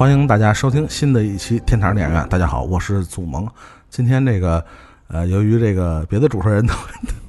[0.00, 2.26] 欢迎大家收听新的一期天堂电影院。
[2.30, 3.46] 大家好，我是祖萌。
[3.90, 4.64] 今天这个
[5.08, 6.72] 呃，由于这个别的主持人都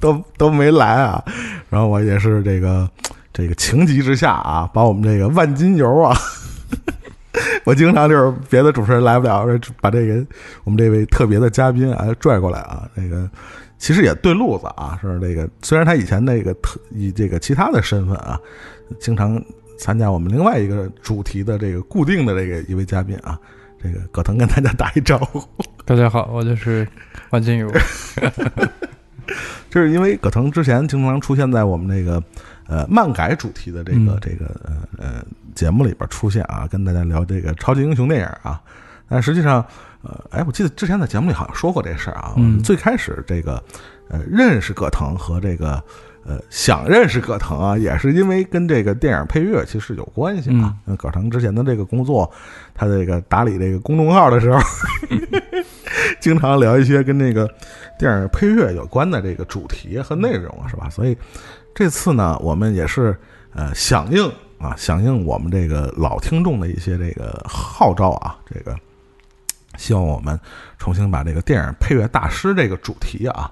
[0.00, 1.22] 都都没来啊，
[1.68, 2.88] 然后我也是这个
[3.30, 6.16] 这个情急之下啊，把我们这个万金油啊，
[7.64, 9.46] 我经常就是别的主持人来不了，
[9.82, 10.24] 把这个
[10.64, 13.28] 我们这位特别的嘉宾啊拽过来啊，那个
[13.76, 18.40] 其实也对路子啊，是这个虽然他以前那个特以这个其他的身份啊，
[18.98, 19.38] 经常
[19.82, 23.36] 参加我们另外一个主题的这个固定的这个一位嘉宾啊，
[23.82, 25.42] 这个葛腾跟大家打一招呼。
[25.84, 26.86] 大家好，我就是
[27.30, 27.68] 万金油。
[29.68, 32.22] 就是因为葛腾之前经常出现在我们那个
[32.68, 38.62] 呃漫改主题的这个、嗯这个呃呃节目里边出现啊，跟大家聊这个超级英雄电影啊。
[39.08, 39.66] 但实际上，
[40.02, 42.36] 呃，哎，我记得之前在节目里好像说过这事儿啊。
[42.62, 43.60] 最开始这个
[44.08, 45.82] 呃认识葛腾和这个
[46.24, 50.74] 呃想认识葛腾啊，也是因为跟这个电影配乐其实有关系啊。
[50.84, 52.30] 那葛腾之前的这个工作，
[52.74, 54.60] 他这个打理这个公众号的时候，
[56.20, 57.48] 经常聊一些跟这个
[57.98, 60.88] 电影配乐有关的这个主题和内容，是吧？
[60.90, 61.16] 所以
[61.74, 63.16] 这次呢，我们也是
[63.54, 68.76] 呃响应啊，响应我们这个老听众的一些这个号召啊，这个
[69.76, 70.38] 希望我们
[70.78, 73.50] 重新把这个电影配乐大师这个主题啊，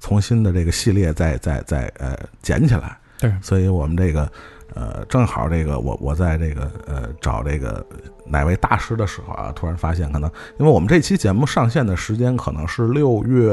[0.00, 2.98] 重新的这个系列再再再呃捡起来。
[3.18, 4.30] 对所以我们这个
[4.74, 7.84] 呃，正好这个我我在这个呃找这个
[8.24, 13.52] 哪位大师的时候啊，突然发现可能，因为我们这期节目上线的时间可能是六月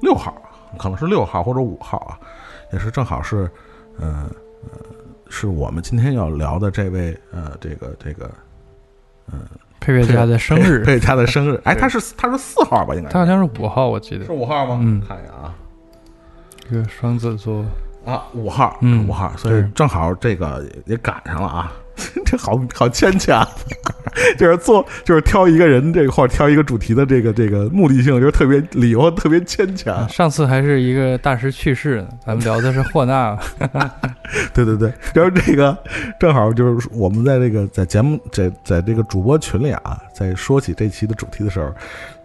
[0.00, 0.34] 六号，
[0.78, 2.18] 可能是六号或者五号啊，
[2.72, 3.50] 也是正好是
[3.98, 4.30] 呃
[4.62, 4.80] 呃，
[5.28, 8.30] 是我们今天要聊的这位呃这个这个
[9.84, 12.94] 配乐家的生日，佩佩家的生日，哎，他是他是四号吧？
[12.94, 14.78] 应该他好像是五号，我记得是五号吗？
[14.80, 15.54] 嗯看一下啊。
[16.70, 17.64] 这个双子座。
[18.06, 21.72] 啊，五号，嗯五号，所以正好这个也赶上了啊，
[22.24, 23.46] 这好好牵强，
[24.36, 33.36] 就是做就是挑一个人这个或者挑一个主题的这个这个目的性，就是特别理由特别牵强，上次还是一个大师去世呢，咱们聊的是霍纳。
[34.52, 35.76] 对对对，然后这个
[36.18, 41.72] 正好就是我们在这个在节目在在这个主播群里啊，在说起这期的主题的时候，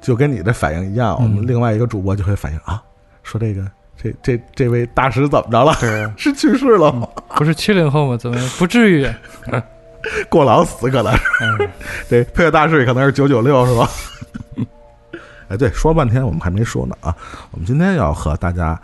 [0.01, 2.81] 就跟你的反应一样，我们嗯另外一个主播就会反应啊，
[3.21, 3.63] 说这个
[4.01, 5.75] 这这这位大师怎么着了？
[5.79, 7.07] 对， 是去世了吗？
[7.39, 8.17] 不是七零后吗？
[8.17, 9.07] 怎么不至于？
[10.27, 11.21] 过劳死可能是。
[11.39, 11.69] 嗯，
[12.09, 13.89] 这配乐大师可能是九九六是吧？
[15.47, 17.15] 哎，对，说了半天我们还没说呢啊。
[17.51, 18.77] 我们今天要和大家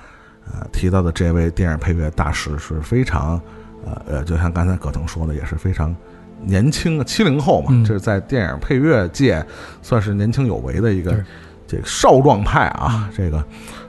[0.45, 3.41] 呃提到的这位电影配乐大师是非常
[3.85, 5.94] 呃呃，就像刚才葛腾说的，也是非常
[6.39, 9.45] 年轻，七零后嘛，嗯这是在电影配乐界
[9.81, 11.13] 算是年轻有为的一个
[11.67, 13.09] 这个少壮派啊。
[13.13, 13.44] 这个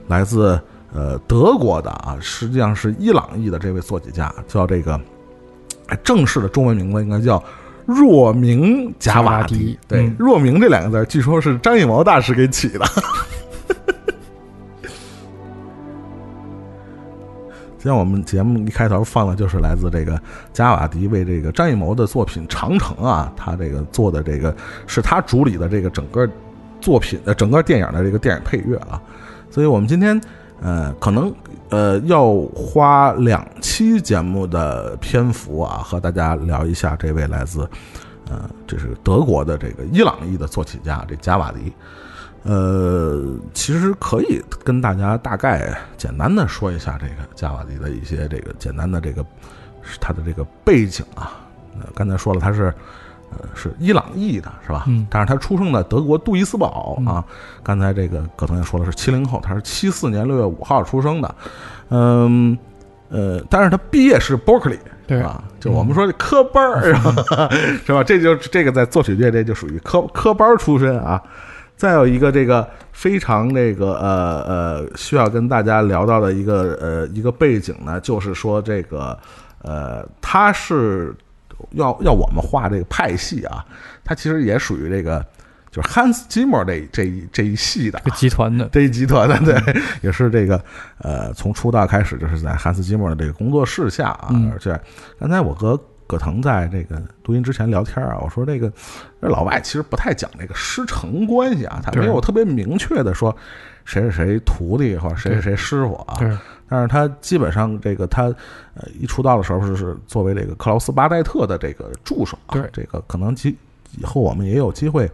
[0.09, 0.61] 来自
[0.97, 4.99] 呃德国的啊，实际上是伊朗裔的这位作曲家，叫这个
[5.85, 7.41] 哎正式的中文名字应该叫
[7.85, 9.77] 若明贾瓦迪。
[9.87, 12.83] 对，嗯若明这两个字，据说是张艺谋大师给起的。
[17.77, 20.19] 像我们节目一开头放的就是来自这个
[20.51, 24.53] 贾瓦迪为这个张艺谋的作品《长城》啊，他这个做的这个
[24.87, 26.27] 是他主理的这个整个
[26.81, 28.99] 作品呃整个电影的这个电影配乐啊，
[29.51, 30.19] 所以我们今天
[30.61, 31.33] 呃可能
[31.69, 37.61] 呃要花两期节目的篇幅啊，和大家聊一下这位来自
[38.29, 41.71] 呃这是德国的这个伊朗裔的作曲家这贾瓦迪。
[42.43, 49.25] 呃，其实可以跟大家大概简单的说一下这个加瓦迪的一些这个简单的这个
[49.99, 51.41] 他的这个背景啊。
[51.79, 52.73] 呃，刚才说了他是
[53.53, 54.85] 是伊朗裔的是吧？
[54.87, 57.23] 嗯但是他出生在德国杜伊斯堡啊。
[57.63, 61.35] 刚才这个葛腾也说了是七零后，他是七四年六月五号出生的。
[61.89, 62.57] 嗯
[63.09, 64.79] 呃，但是他毕业是 Berkeley。
[65.05, 67.49] 对啊，就我们说的科班儿是吧？
[67.85, 68.03] 是吧？
[68.03, 71.21] 这就这个在作曲界这就属于科科班儿出身啊。
[71.77, 79.17] 再有一个这个非常这个呃呃需要跟大家聊到的一个呃一个背景呢，就是说这个
[79.61, 81.15] 呃他是
[81.71, 83.65] 要要我们画这个派系啊，
[84.03, 85.25] 他其实也属于这个
[85.71, 90.63] 就是 Hans Zimmer 这这一这一系的集团的，这一集团的，对，也是这个
[90.99, 94.79] 呃，从出道开始就是在汉斯基默的这个工作室下啊，嗯而且
[95.19, 98.71] 刚才我和葛腾在这个录音之前聊天啊，我说这个
[99.21, 103.35] 这老外其实不太讲这个师承关系啊，他没有特别明确的说
[103.83, 106.29] 谁是谁徒弟或者谁是谁师傅啊，对，
[106.69, 108.23] 但是他基本上这个他
[108.75, 113.55] 呃一出道的时候是是作为这个克劳斯巴代特的这个助手啊，对这个可能其
[113.97, 115.09] 以后我们也有机会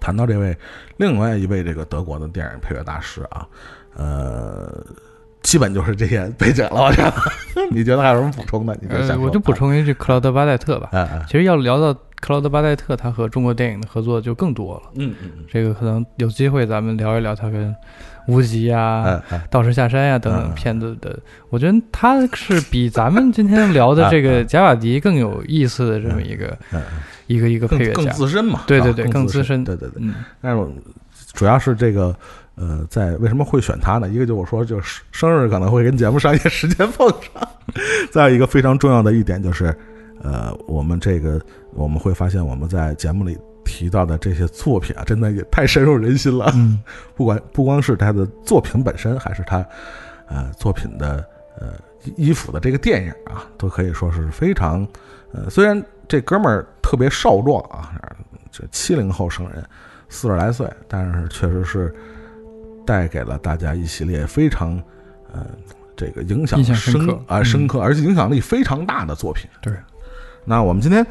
[0.00, 0.56] 谈到这位
[0.96, 3.46] 另外一位这个德国的电影配乐大师啊，
[3.94, 4.84] 呃，
[5.42, 6.82] 基本就是这些 背景了。
[6.82, 7.12] 我觉得，
[7.70, 8.76] 你觉得还有什么补充的？
[8.80, 10.88] 你就想呃，我就补，充一句克劳德巴代特吧。
[10.92, 14.82] 哎哎，其实要聊到克劳德巴代特，他和中国电影的合作就更多了。
[14.94, 17.74] 嗯嗯嗯，这个可能有机会咱们聊一聊他跟
[18.28, 21.18] 无极啊、哎哎，道士下山呀、等嗯等片子的，
[21.50, 26.80] 我觉得他是比咱们今天聊的 这个贾瓦迪更有意思的这么一个嗯
[27.26, 28.12] 一个一个配乐更更家。
[28.12, 30.02] 资深嘛，对对对更更资深对对对。
[30.02, 30.70] 嗯，但是我
[31.32, 32.14] 主要是这个
[32.54, 34.08] 呃，在为什么会选他呢？
[34.08, 37.48] 一个就我说就是生日可能会跟节目上一些时间碰上，
[38.10, 39.74] 再有一个非常重要的一点就是，
[40.22, 41.40] 呃，我们这个
[41.72, 46.50] 我们会发现我们在节目里提到的这些作品啊，真的也太深入人心了。
[46.54, 46.82] 嗯，
[47.14, 49.66] 不管不光是他的作品本身，还是他
[50.28, 51.24] 呃作品的
[51.58, 51.74] 呃
[52.04, 54.86] 衣衣服的这个电影啊，都可以说是非常
[55.32, 57.94] 呃，虽然这哥们儿特别少壮啊，
[58.50, 59.64] 这七零后生人，
[60.08, 61.94] 四十来岁，但是确实是
[62.84, 64.76] 带给了大家一系列非常
[65.32, 65.46] 呃
[65.96, 69.48] 这个影响深深刻嗯啊深刻，而且影响力非常大的作品。
[69.60, 69.72] 对，
[70.44, 71.06] 那我们今天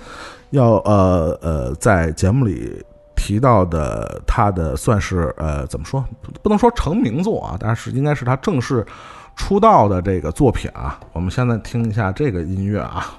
[0.51, 2.81] 要呃呃在节目里
[3.15, 8.85] 提到的他的算是呃怎么说，不不能说成名作啊，但是应该是他正式
[9.35, 10.99] 出道的这个作品啊。
[11.13, 13.17] 我们现在听一下这个音乐啊。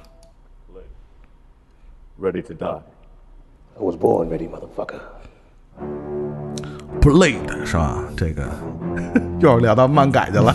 [2.20, 2.80] ready to die.
[3.76, 5.00] I was born ready, motherfucker.
[7.00, 8.04] Blade 是吧？
[8.16, 8.48] 这个
[9.40, 10.54] 又聊到漫改去了。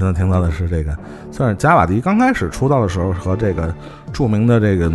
[0.00, 0.96] 现在听到的是这个，
[1.30, 3.74] 算是加瓦迪刚开始出道的时候和这个
[4.14, 4.90] 著名的这个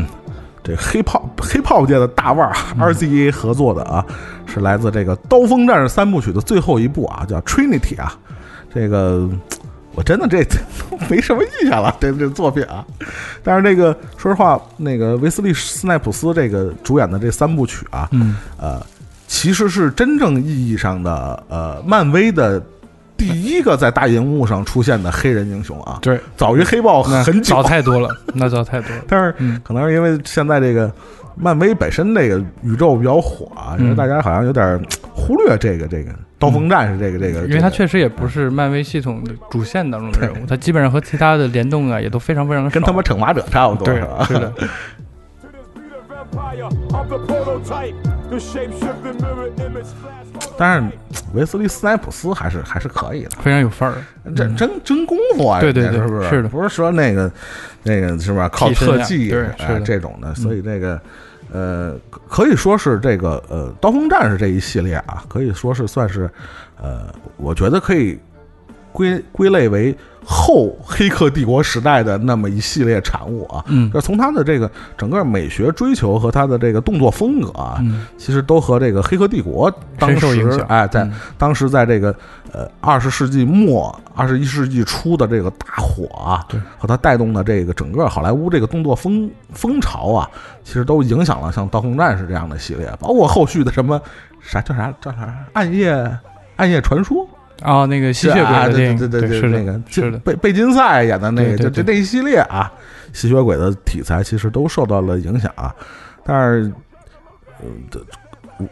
[0.63, 4.04] 这个黑炮黑炮界的大腕儿 RZA 合作的啊，
[4.48, 8.18] 是来自这个《刀锋战士三部曲》的最后一部啊，叫 Trinity 啊。
[8.74, 9.30] 这个
[9.94, 10.44] 我真的这
[11.08, 12.84] 没什么印象了，这这作品啊。
[13.44, 18.84] 但是这个说实话，那个维斯利·斯奈普斯这个主演的这三部曲啊，嗯，呃，
[19.28, 22.60] 其实是真正意义上的呃漫威的
[23.17, 27.56] 第一个在大荧幕上出现的黑人英雄啊，对，早于黑豹很久。
[27.56, 29.03] 早，太多了， 那早太多了。
[29.07, 29.59] 但是嗯。
[29.63, 30.91] 可能是因为现在这个
[31.35, 34.81] 漫威本身这个宇宙比较火啊，因为嗯大家好像有点
[35.13, 42.69] 忽略这个这个刀锋战士这个这个，因为他确实也不是漫威系统的主线当中的人物，他基本上和其他的联动啊也都非常非常少。
[42.69, 44.25] 跟他妈惩罚者差不多，对是吧？
[44.27, 44.53] 是的，
[50.58, 50.89] 但是
[51.34, 53.96] 维斯利·斯奈普斯还是还是可以的，非常有范儿。
[54.36, 56.30] 这真真功夫啊，对对对是不是？
[56.30, 57.32] 是的不是说那个
[57.84, 58.50] 那个是吧？
[58.50, 61.00] 靠特技是这种的，所以这个
[61.51, 61.96] 呃，
[62.30, 66.30] 可以说是这个呃，刀锋战士这一系列啊，可以说是算是
[66.82, 68.18] 呃，我觉得可以
[68.96, 73.64] 归归类为后黑客帝国时代的那么一系列产物啊。
[73.68, 73.92] 嗯。
[73.94, 81.14] 这从他的这个整个美学追求和他的这个动作风格啊，嗯，其实都和这个《黑客帝国》当时哎，在嗯。
[81.38, 82.16] 当时在这个
[82.52, 90.28] 呃二十世纪末、二十一世纪初的这个大火啊，对，和它带动的这个整个好莱坞这个动作风风潮啊，
[90.64, 94.02] 其实都影响了像《刀锋战士》这样的系列，包括后续的什么
[94.42, 95.94] 啥叫啥叫啥暗夜
[96.56, 97.28] 暗夜传说，
[97.63, 102.71] 哦，那个吸血鬼啊对的电影，对对对，是那个是的，贝贝金赛演的那个，就就那一系列啊，
[103.13, 105.74] 吸血鬼的题材其实都受到了影响啊，
[106.24, 106.71] 但是，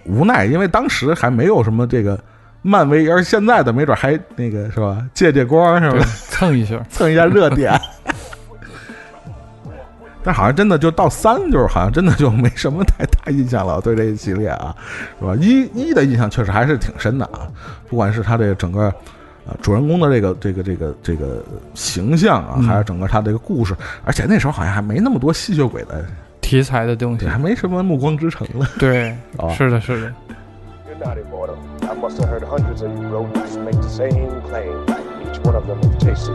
[0.06, 2.20] 无奈，因为当时还没有什么这个
[2.62, 6.82] 漫威，而现在的没准还那个是吧，借借光是吧，，蹭一下。
[6.90, 7.74] 蹭一下热点。
[10.24, 13.82] 但好像真的就到三，就是好像真的就没什么太大印象了。
[13.82, 14.76] 对这一系列啊，
[15.20, 15.36] 是吧？
[15.40, 17.48] 一一的印象确实还是挺深的啊，
[17.90, 18.94] 不管是他这个整个。
[19.46, 23.76] 啊，主人公的这个这个这个这个形象啊，嗯还是整个他这个故事，
[24.06, 26.06] 而且那时候好像还没那么多吸血鬼的，
[26.40, 28.66] 题材的东西，，还没什么暮光之城呢。
[28.80, 30.14] 对， 哦是的，是的，
[35.44, 36.32] one of them will taste。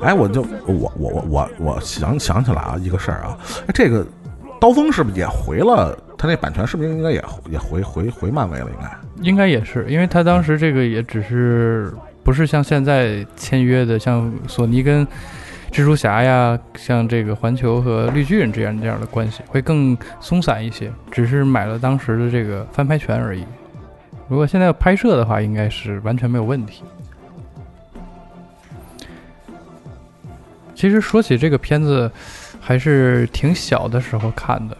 [0.00, 3.38] 哎，我就，我我我我我想想起来啊，一个事儿啊。
[3.74, 4.06] 这个
[4.60, 5.96] 刀锋是不是也回了？
[6.16, 8.66] 他那版权是不是应该也也回回回漫威了？
[8.70, 8.90] 应该
[9.30, 11.92] 应该也是，因为他当时这个也只是
[12.22, 15.06] 不是像现在签约的，像索尼跟
[15.70, 23.44] 蜘蛛侠呀，像这个环球和绿巨人这样这样的关系，会更松散一些，只是买了当时的这个翻拍权而已。
[24.30, 26.84] 如果现在要拍摄的话，应该是完全没有问题。
[30.72, 32.08] 其实说起这个片子，
[32.60, 34.76] 还是挺小的时候看的，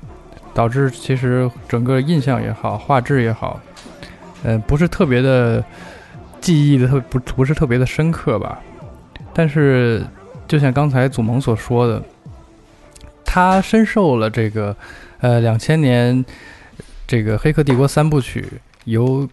[0.55, 3.61] 导致其实整个印象也好，画质也好，
[4.45, 5.63] 呃，不是特别的
[6.41, 8.61] 记忆的特不不是特别的深刻吧。
[9.35, 10.07] 但是
[10.47, 12.01] 就像刚才祖萌所说的，
[13.25, 14.77] 他深受了这个
[15.19, 16.25] 呃两千年
[17.05, 18.47] 这个《黑客帝国》三部曲
[18.85, 19.29] 由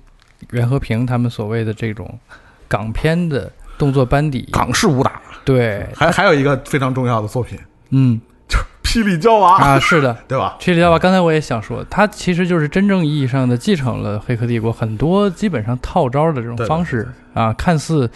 [0.51, 2.19] 袁和平他们所谓的这种
[2.67, 7.57] 港片的动作班底，港式武打，对，还还有一个非常重要的作品。
[7.89, 8.19] 嗯
[8.89, 10.57] 《霹雳娇娃》啊，是的， 对吧？
[10.61, 18.09] 霹雳娇娃，刚才我也想说，它其实就是真正意义上的继承了《黑客帝国》很多基本上套招的这种对方式啊，看似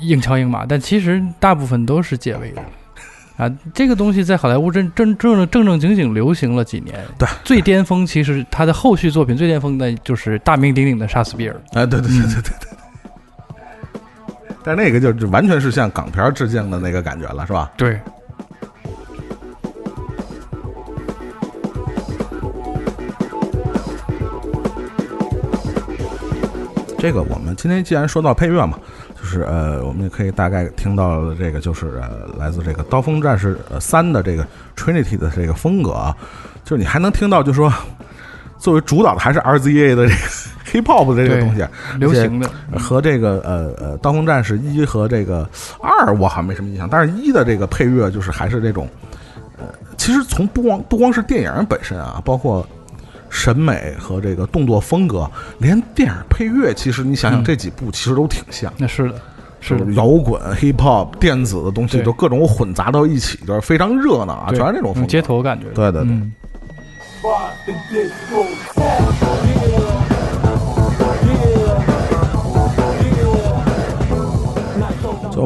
[0.00, 2.62] 硬桥硬马，但其实大部分都是借位的。
[3.38, 6.98] 啊，这个东西在好莱坞真正正正正经经流行了几年。
[7.16, 11.54] 对，最巅峰其实他的后续作品最巅峰的就是大名鼎鼎的杀死比尔。
[11.72, 12.68] 哎，对对对对对对。
[14.64, 17.70] 但那个就就完全是向港片致敬的那个感觉了，是吧？
[17.76, 18.00] 对，
[26.98, 28.76] 这个我们今天既然说到配乐嘛，
[29.28, 36.16] 就是呃，我们也可以大概听到了这个就是呃，来自这个《刀锋战士呃三》的这个 Trinity 的这个风格啊，
[36.64, 37.70] 就是你还能听到，就是说
[38.56, 40.18] 作为主导的还是 RZA 的这个
[40.64, 41.62] hip hop 的这个东西，
[41.98, 42.50] 流行的。
[42.78, 45.46] 和这个呃呃《刀锋战士一》和这个
[45.82, 48.88] 二我好像没什么印象，但是一的这个配乐就是还是这种，
[49.58, 49.66] 呃，
[49.98, 52.66] 其实从不光不光是电影本身啊，包括
[53.30, 58.72] 审美和这个动作风格，连电影配乐，其实你想想嗯这几部其实都挺像。
[58.76, 59.20] 那是的，
[59.60, 65.08] 是的，摇滚、hip hop、电子的东西，对就各种混杂到一起，就是非常热闹啊，全是那种风格。
[65.08, 65.72] 街头感觉的。
[65.72, 66.32] 对对对嗯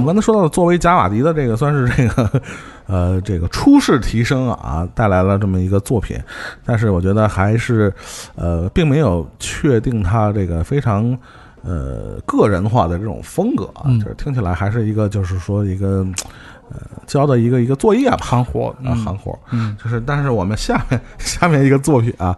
[0.02, 2.42] 们刚才说到的，作为贾瓦迪的这个算是这个，
[2.86, 6.18] 呃，这个初试提升啊，带来了这么一个作品，
[6.64, 7.92] 但是我觉得还是，
[8.34, 11.16] 呃，并没有确定他这个非常，
[11.62, 16.04] 呃，个人化的这种风格啊，嗯就是听起来还是一个，就是说一个，
[16.70, 22.36] 呃，交的一个一个作业吧，行活，啊，嗯行活，嗯，就是，但是我们下面 下面一个作品啊，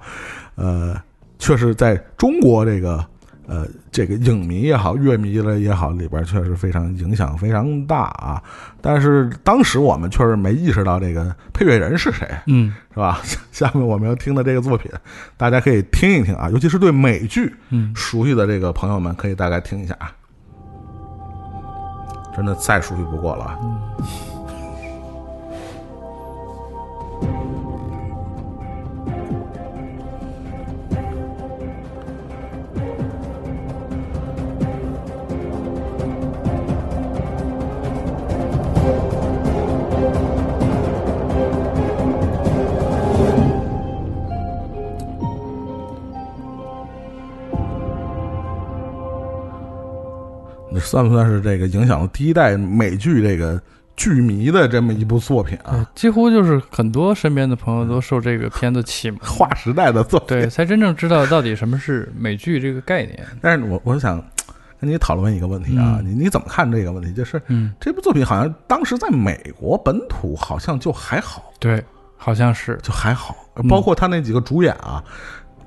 [0.56, 0.94] 呃，
[1.38, 3.04] 确实在中国这个
[3.47, 8.43] 呃这个影迷也好，乐迷了也好，里边确实非常影响非常大啊。
[8.81, 13.21] 但是当时我们确实没意识到这个配乐人是谁，嗯是吧？
[13.53, 14.91] 下面我们要听的这个作品，
[15.37, 20.11] 大家可以听一听啊，尤其是对美剧嗯，熟悉的这个朋友们，可以大概听一下啊。
[22.37, 23.59] 真的再熟悉不过了啊。
[50.85, 53.61] 算不算是这个影响了第一代美剧这个
[53.97, 55.88] 剧迷的这么一部作品啊？
[55.95, 60.29] 几乎就是很多身边的朋友都受这个片子启蒙，划时代的作品。
[60.29, 63.25] 对，才真正知道到底什么是美剧这个概念。
[63.41, 64.23] 但是我我想
[64.81, 67.12] 跟你讨论一个问题啊，嗯你你怎么看这个问题？
[67.12, 71.83] 就是嗯，这部作品好像当时在美国本土好像就还好，对，
[72.17, 75.03] 好像是，就还好，嗯包括他那几个主演啊。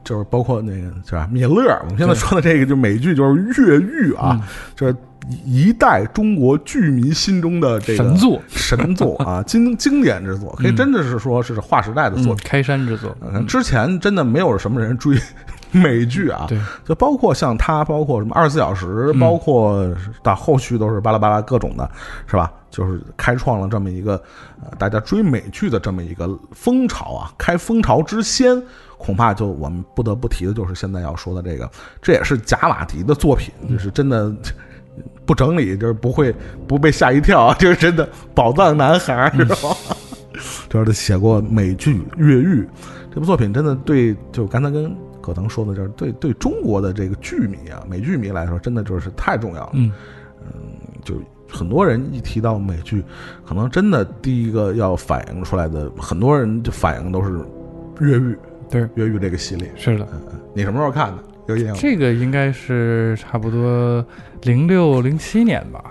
[0.08, 4.42] 就是包括那个是吧，米勒，我们现在说的这个就美剧就是越狱啊，嗯
[4.74, 4.96] 就是
[5.44, 12.46] 一代中国剧迷心中的这个神作神作啊，经经典之作，可以真的是说是划时代的作嗯，品。
[12.46, 15.18] 开山之作，嗯，之前真的没有什么人追
[15.72, 21.92] 美剧啊，对，就包括像他，包括什么二十四小时，嗯包括到后续都是巴拉巴拉各种的，
[22.26, 22.50] 是吧？
[22.70, 24.22] 就是开创了这么一个
[24.62, 27.32] 呃大家追美剧的这么一个风潮啊。
[27.38, 28.62] 开风潮之先，
[28.98, 31.70] 恐怕就我们不得不提的就是现在要说的这个，
[32.02, 34.34] 这也是贾瓦迪的作品，就是真的。
[35.28, 36.34] 不整理就是不会
[36.68, 39.56] 不被吓一跳， 就是真的宝藏男孩儿，是吧？
[40.70, 42.64] 就是他写过美剧《越狱》
[43.14, 49.72] 这部作品，真的对，就刚才跟葛腾说的，就是对对中国的这个剧迷啊，美剧迷来说，真的就是太重要了。
[49.74, 49.92] 嗯，
[51.04, 51.14] 就
[51.48, 53.04] 很多人一提到美剧，
[53.46, 57.30] 可能真的第一个要反映出来的，很多人就反映都是
[58.00, 58.34] 《越狱》
[58.70, 59.72] 对《越狱》这个系列。
[59.76, 60.08] 是的，
[60.54, 61.24] 你什么时候看的？
[61.48, 61.80] 有印象吗？
[61.82, 64.06] 这个应该是差不多
[64.42, 65.82] 零六零七年吧，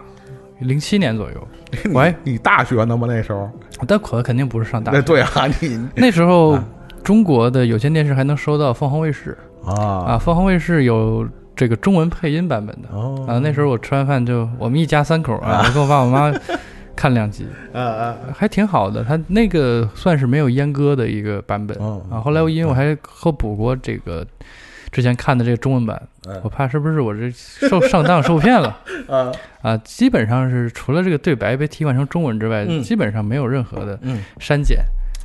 [0.61, 1.49] 零七年左右。
[1.93, 3.07] 喂，你大学呢吗？
[3.09, 3.51] 那时候？
[3.87, 6.65] 但可肯定不是上大学，对啊，你 那时候啊
[7.03, 9.75] 中国的有线电视还能收到凤凰卫视啊，
[10.09, 13.39] 啊凤凰卫视有这个中文配音版本的哦啊。
[13.39, 16.33] 那时候我吃完饭就我们一家三口啊，我跟我爸我妈
[16.97, 19.05] 看两集，啊啊还挺好的。
[19.05, 22.19] 他那个算是没有阉割的一个版本哦啊。
[22.19, 24.27] 后来我因为我还后补过这个
[24.91, 29.31] 之前看的这个中文版，嗯我怕是不是我这受上当受骗了 啊
[29.63, 29.77] 啊？
[29.79, 34.79] 基本上是除了这个对白被替换成中文之外，嗯基本上没有任何的嗯删减。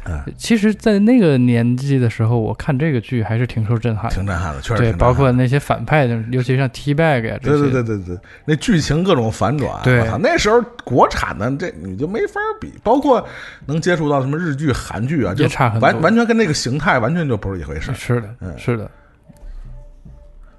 [0.03, 4.15] 啊，其实，在那个年纪的时候，我看这个剧还是挺受震撼的。
[4.15, 9.99] 挺震撼的，确实对，包括那些反派的，尤其像 T Bag 呀这对些，对对对对，那剧情各种反转，对。
[9.99, 13.23] 我操那时候国产的这你就没法比，包括
[13.67, 15.87] 能接触到什么日剧、韩剧啊，就差很多。
[15.87, 17.93] 完完全跟那个形态完全就不是一回事。
[17.93, 18.57] 是的，嗯。
[18.57, 18.89] 是的，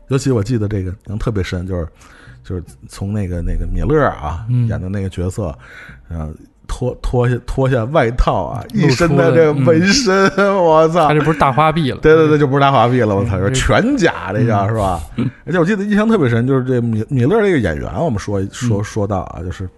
[0.07, 1.89] 尤其我记得这个能特别深，就是
[2.45, 4.69] 就是从那个那个米勒啊、嗯。
[4.69, 5.53] 演的那个角色，
[6.11, 6.33] 嗯。
[6.75, 10.26] 脱脱下脱下外套啊，一身的这个纹身，
[10.57, 11.09] 我操！
[11.09, 11.99] 他这不是大花臂了？
[12.00, 14.99] 对对对，就不是大花臂了，我操，嗯就是全假这叫是吧？
[15.45, 19.69] 而且我记得印象特别深，就是这米米勒这个演员，我们说说说到啊，就是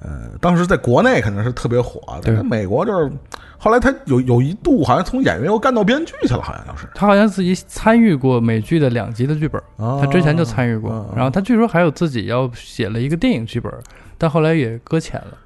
[0.00, 3.10] 呃，当时在国内肯定是特别火，但对是美国就是
[3.58, 11.04] 后来他有有一度好像从演员又干到编剧去了，好像就是他好像自己参与过美剧的两集的剧本，哦他之前就参与过。
[11.16, 13.72] 然后他据说还有自己要写了一个电影剧本，
[14.16, 15.38] 但后来也搁浅了。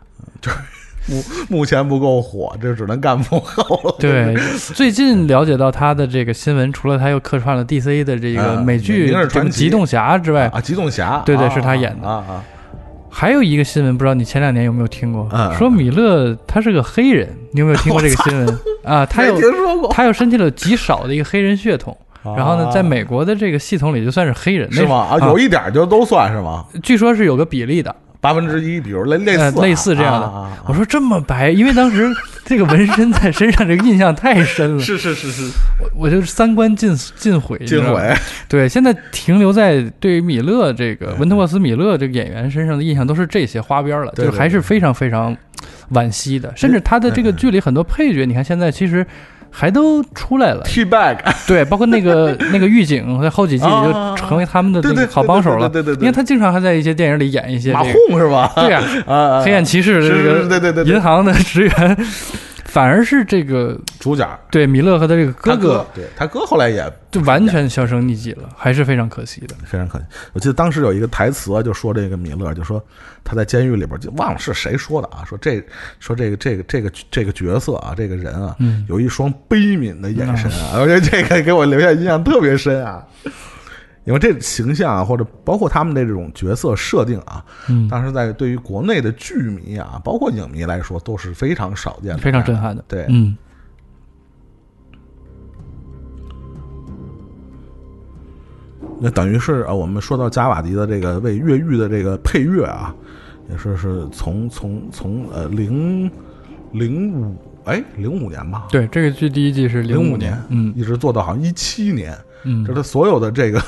[1.09, 3.97] 目目前不够火，这只能干幕后了。
[4.01, 4.35] 对，
[4.75, 12.45] 最近了解到他的这个新闻，除了他又客串了 DC 的这个嗯美剧明日这个传奇机动侠之外，啊，极动侠，对对啊是他演的啊啊，
[13.09, 15.29] 还有一个新闻，不知道你前两年有没有听过？
[15.33, 19.07] 嗯说米勒他是个黑人，你有没有听过这个新闻 啊？
[19.07, 21.97] 他有听说过他又申请了极少的一个黑人血统，
[22.37, 25.07] 然后呢，在美国的这个系统里就算是黑人，是吗？
[25.09, 26.65] 啊，有一点就都算是吗？
[26.83, 27.95] 据说是有个比例的，
[28.27, 29.63] 八分之一，比如类类呃似啊。
[29.63, 30.27] 类似这样的。
[30.27, 32.13] 啊我说这么白，因为当时
[32.45, 35.43] 这个纹身在身上这个印象太深了，是是是是，
[35.81, 38.01] 我我就是三观尽尽毁，你知道吗？
[38.01, 38.17] 惊毁。
[38.49, 45.37] 对，现在停留在对于米勒这个文特沃斯米勒这个演员身上的印象都是这些花边了，对对就还是非常非常
[45.93, 46.53] 惋惜的。
[46.57, 49.07] 甚至他的这个剧里很多配角，你看现在其实
[49.51, 55.69] 还都出来了，T bag，对，包括那个 那个狱警在后几季里就成为他们的那个好帮手了。
[55.69, 58.53] 对对对因为他经常还在一些电影里演一些马这个轰是吧？
[58.57, 60.85] 对呀、啊啊，黑暗骑士这个对对对。
[60.85, 61.97] 银行的职员，
[62.77, 69.55] 反而是这个主角对米勒和他这个哥他哥，对他哥后来也就完全销声匿迹了，还是非常可惜的。
[69.65, 70.05] 非常可惜。
[70.35, 72.79] 我记得当时有一个台词啊，就说这个米勒，就说
[73.25, 75.65] 他在监狱里边，就忘了是谁说的啊，说这
[76.01, 83.03] 说这个这个这个这个角色啊，这个人啊，嗯有一双悲悯的眼神啊，我觉得这个给我留下印象特别深啊。
[84.07, 92.85] 因为这形象啊，或者包括他们的这种角色设定啊，嗯，当时在对于国内的剧迷啊，包括影迷来说，都是非常少见的，非常震撼的。
[92.87, 93.37] 对，嗯，
[99.01, 102.95] 那等于是啊，我们说到加瓦迪的这个为越狱的这个配乐啊，
[103.51, 106.09] 也是是从从从呃零
[106.71, 110.73] 零五哎零五年吧，对，这个剧第一季是零五年，嗯。
[110.77, 112.65] 一直做到好像一七年，嗯。
[112.65, 113.61] 这，他所有的这个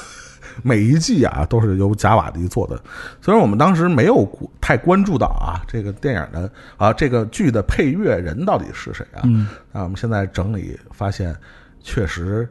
[0.63, 2.81] 每一季啊都是由贾瓦迪做的。
[3.21, 4.29] 虽然我们当时没有
[4.61, 11.35] 太关注到啊这个电影的啊这个剧的配乐人到底是谁啊，嗯，啊，我们现在整理发现，
[11.83, 12.49] 确实，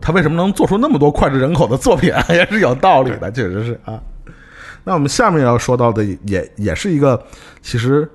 [0.00, 4.00] 他为什么能做出那么多脍炙人口的作品啊， 也是有道理的，确实是啊。
[4.82, 7.22] 那我们下面要说到的也也是一个，
[7.62, 8.06] 其实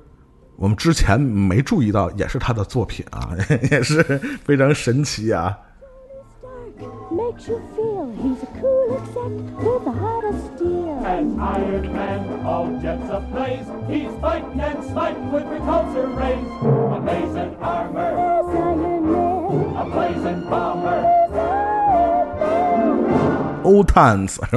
[0.56, 3.30] 我们之前没注意到，也是他的作品啊，
[3.72, 4.04] 也是
[4.44, 5.58] 非常神奇啊。
[6.80, 10.96] Makes you feel he's a cool exec with a heart of steel.
[11.06, 13.68] An Iron Man, all jets ablaze.
[13.90, 16.40] He's fighting and smiting with repulsor rays.
[16.40, 18.18] A blazing armor.
[18.18, 19.76] Iron Man.
[19.76, 21.04] A blazing bomber.
[23.66, 24.40] Old times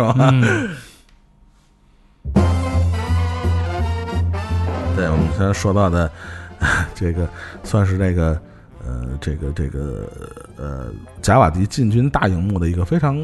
[8.86, 10.08] 呃，这个这个
[10.56, 10.86] 呃，
[11.20, 13.16] 贾瓦迪进军大荧幕的一个非常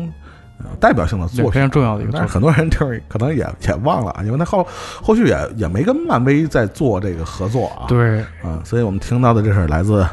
[0.58, 4.66] 呃代表性的作品，非常重要的一个但是很多人就是可能也也忘了啊，因为他后
[5.02, 10.06] 后续也也没跟漫威在做这个合作啊，对，啊，所以我们听到的这是来自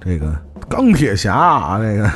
[0.00, 0.34] 这个
[0.68, 2.10] 钢铁侠啊，这个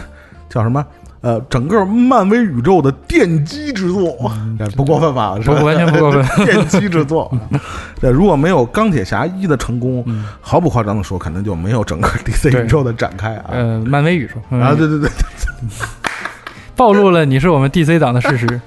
[0.49, 0.85] 叫什么？
[1.20, 4.16] 呃，整个漫威宇宙的奠基之作，
[4.59, 5.37] 这不过分吧？
[5.42, 7.31] 是吧不完全不过分 奠基之作。
[8.00, 10.04] 对，如果没有钢铁侠一的成功，
[10.40, 13.44] 毫不夸张的说，肯定就没有整个 DC 宇宙的展开啊。
[13.50, 15.11] 呃，漫威宇宙啊，对嗯对对，
[16.76, 18.61] 暴露了你是我们 DC 党的事实。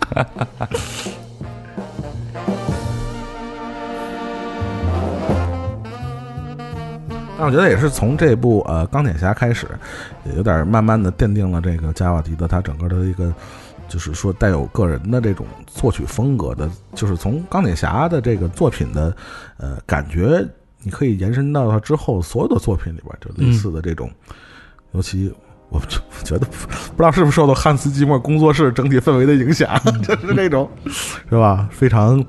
[7.41, 9.67] 但我觉得也是从这部呃钢铁侠开始，
[10.25, 13.33] 也有点慢慢的奠定了这个加瓦迪的他整个的一个，
[13.87, 19.11] 就是说带有个人的这种作曲风格的，就是从钢铁侠的这个作品的
[19.57, 20.47] 呃感觉，
[20.83, 24.07] 你可以延伸到他之后所有的作品里边，就类似的这种，
[24.91, 25.33] 尤其。
[25.73, 29.69] 我就觉得不不知道是不是受到汉斯季默工作室整体氛围的影响，
[30.03, 30.69] 就是那种，
[31.29, 31.69] 是吧？
[31.71, 32.21] 非常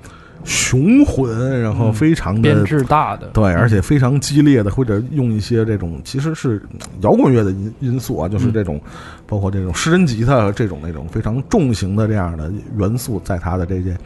[0.45, 6.61] 雄浑，然后非常的编制大的，对，而且非常激烈的，或者用一些这种其实是
[7.03, 8.81] 摇滚乐的因因素啊，就是这种，
[9.27, 13.97] 包括这种失真吉他这种那种非常重型的这样的元素，在他的这些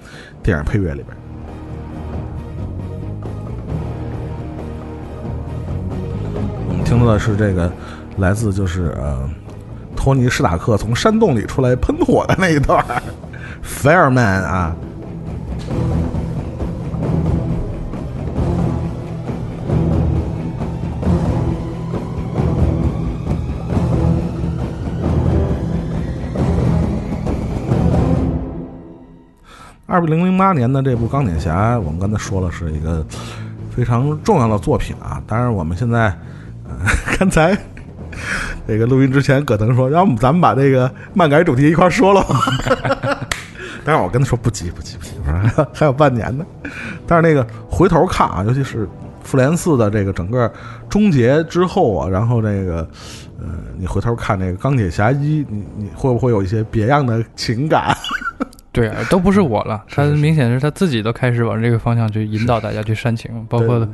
[0.43, 1.17] 电影配乐里边。
[6.69, 7.73] 我们听到的是这个
[8.19, 9.27] 来自就是呃，
[9.97, 12.85] 托尼·史塔克从山洞里出来喷火的那一段
[13.65, 14.77] ，Fireman 啊。
[29.89, 33.07] 二零零八年的这部《钢铁侠》，我们刚才说了是一个
[33.71, 35.23] 非常重要的作品啊。
[35.29, 36.07] 当然，我们现在，
[36.65, 36.75] 呃、
[37.17, 37.57] 刚才
[38.67, 42.37] 这个录音之前，葛腾说，要不咱们把这个漫改主题一块儿说了吧。
[43.87, 46.45] 但是我跟他说不急不急不急，我说还有半年呢。
[47.07, 48.89] 但是那个回头看啊，尤其是
[49.23, 50.53] 复联四的这个整个
[50.89, 52.79] 终结之后啊，然后这个
[53.39, 53.47] 呃，
[53.79, 57.97] 你回头看那个钢铁侠一，你你会不会有一些别样的情感？
[58.77, 63.89] 对啊，都不是我了，他明显是他自己都开始往这个方向去引导大家去煽情，包括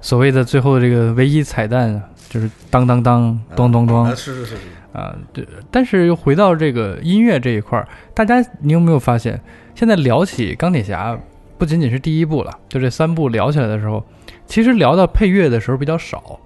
[0.00, 5.46] 所谓的最后这个唯一彩蛋，就是当当当咚咚咚，啊是是是是，啊，对。
[5.70, 9.40] 但是又回到这个音乐这一块儿，大家你有没有发现，
[9.74, 11.18] 现在聊起钢铁侠，
[11.58, 14.04] 不仅仅是第一部了，就这三部聊起来的时候，
[14.46, 16.38] 其实聊到配乐的时候比较少，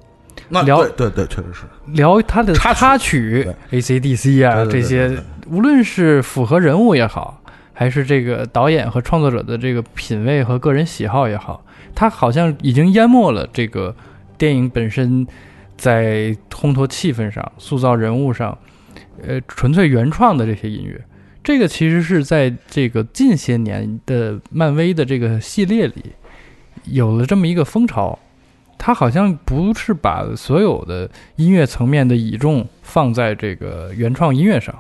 [0.49, 1.63] 那聊对对对，确实是。
[1.93, 5.17] 聊他的插曲 AC/DC 啊这些
[5.51, 7.38] 无论是符合人物也好，
[7.79, 11.65] 还是这个导演和创作者的这个品味和个人喜好也好，
[11.95, 13.95] 它好像已经淹没了这个
[14.37, 15.25] 电影本身
[15.77, 18.59] 在烘托气氛上、塑造人物上，
[19.23, 21.01] 呃，纯粹原创的这些音乐。
[21.45, 26.07] 这个其实是在这个近些年的漫威的这个系列里
[26.87, 28.19] 有了这么一个风潮，
[28.77, 34.75] 它好像不是把所有的音乐层面的倚重放在这个原创音乐上，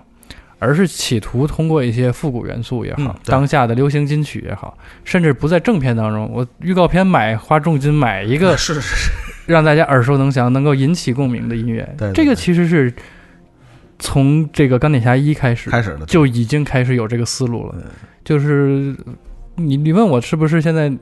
[0.58, 9.10] 而是企图通过一些复古元素也好，嗯当下的流行金曲也好，甚至不在正片当中，我预告片买花重金买一个 是是是，
[9.46, 11.88] 让大家耳熟能详、能够引起共鸣的音乐。
[11.96, 12.92] 对对这个其实是
[13.98, 17.74] 从这个钢铁侠一开始开始的就已经开始有这个思路了。
[18.24, 18.94] 就是
[19.56, 20.92] 你你问我是不是现在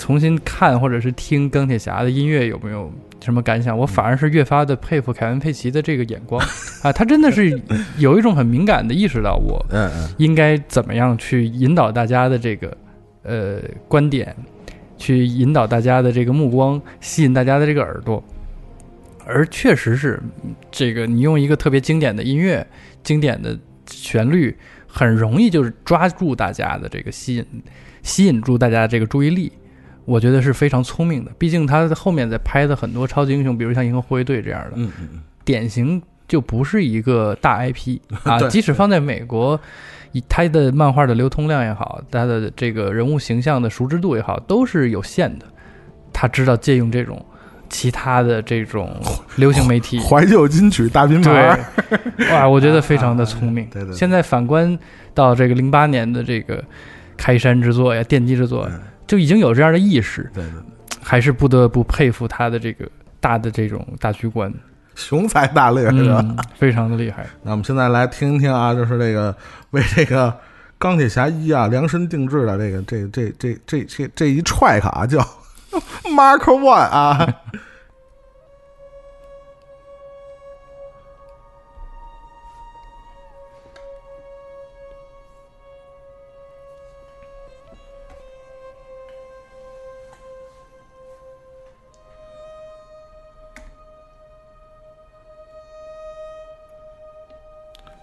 [0.00, 3.76] 重新看或者是听钢铁侠的音乐有没有什么感想？
[3.76, 6.42] 我反而是越发的佩服凯文佩奇的这个眼光
[6.82, 7.60] 啊，他真的是
[7.98, 9.62] 有一种很敏感的意识到我
[10.16, 12.74] 应该怎么样去引导大家的这个
[13.24, 14.34] 呃观点，
[14.96, 18.24] 去引导大家的这个目光，吸引大家的这个耳朵。
[19.26, 22.66] 而确实是，嗯这个你用一个特别经典的音乐、
[23.02, 27.44] 经典的旋律，很容易就是抓住大家的这个吸引，
[28.02, 29.52] 吸引住大家的这个注意力。
[30.04, 39.60] 我觉得是非常聪明的，毕竟他后面在拍的很多超级英雄，比如像银河护卫队这样的，嗯嗯嗯，典型就不是一个大 IP 啊，即使放在美国，
[40.12, 45.46] 以他的漫画的流通量也好，他的这个人物形象的熟知度也好，都是有限的。
[46.12, 47.24] 他知道借用这种
[47.68, 48.94] 其他的这种
[49.36, 50.00] 流行媒体。
[50.00, 51.60] 怀旧金曲大拼盘儿，
[52.16, 53.64] 对，哇， 我觉得非常的聪明。
[53.70, 54.76] 对对对现在反观
[55.14, 56.62] 到这个零八年的这个
[57.16, 58.68] 开山之作呀、奠基之作，
[59.10, 60.62] 就已经有这样的意识，对对对，
[61.02, 64.54] 还是不得不佩服他的这个大的这种大局观，
[64.94, 66.20] 雄才大略是吧？
[66.20, 67.26] 嗯，非常的厉害。
[67.42, 69.36] 那我们现在来听一听啊，就是这个
[69.70, 70.32] 为这个
[70.78, 75.18] 钢铁侠一啊量身定制的这个这这这这这这一踹卡叫
[76.06, 77.34] Mark One 啊。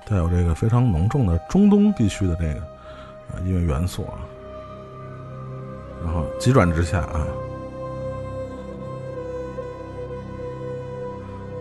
[0.09, 2.59] 带有这个非常浓重的中东地区的这个
[3.29, 4.23] 啊音乐元素啊，
[6.03, 7.27] 然后急转直下啊，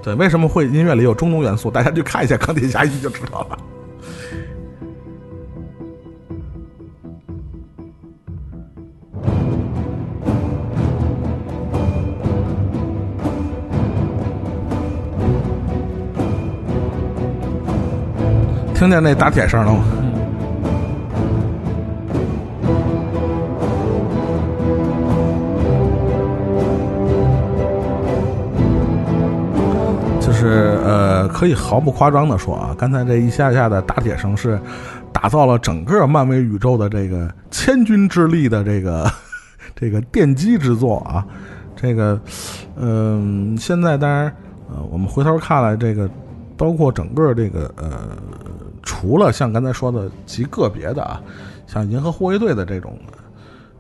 [0.03, 1.71] 对，为什么会音乐里有中东元素？
[1.71, 3.59] 大家去看一下《钢铁侠一》就知道了。
[18.79, 19.83] 听见那打铁声了吗？
[30.21, 34.61] 就是呃，可以毫不夸张的说啊，刚才这一下下的打铁声是
[35.11, 39.11] 打造了整个漫威宇宙的这个千钧之力的这个
[39.75, 41.27] 这个奠基之作啊。
[41.75, 42.21] 这个，
[42.77, 44.27] 嗯、现在当然，
[44.69, 46.09] 呃，我们回头看了这个，
[46.59, 48.17] 包括整个这个呃，
[48.99, 51.21] 除了像刚才说的极个别的啊，
[51.67, 52.99] 像银河护卫队的这种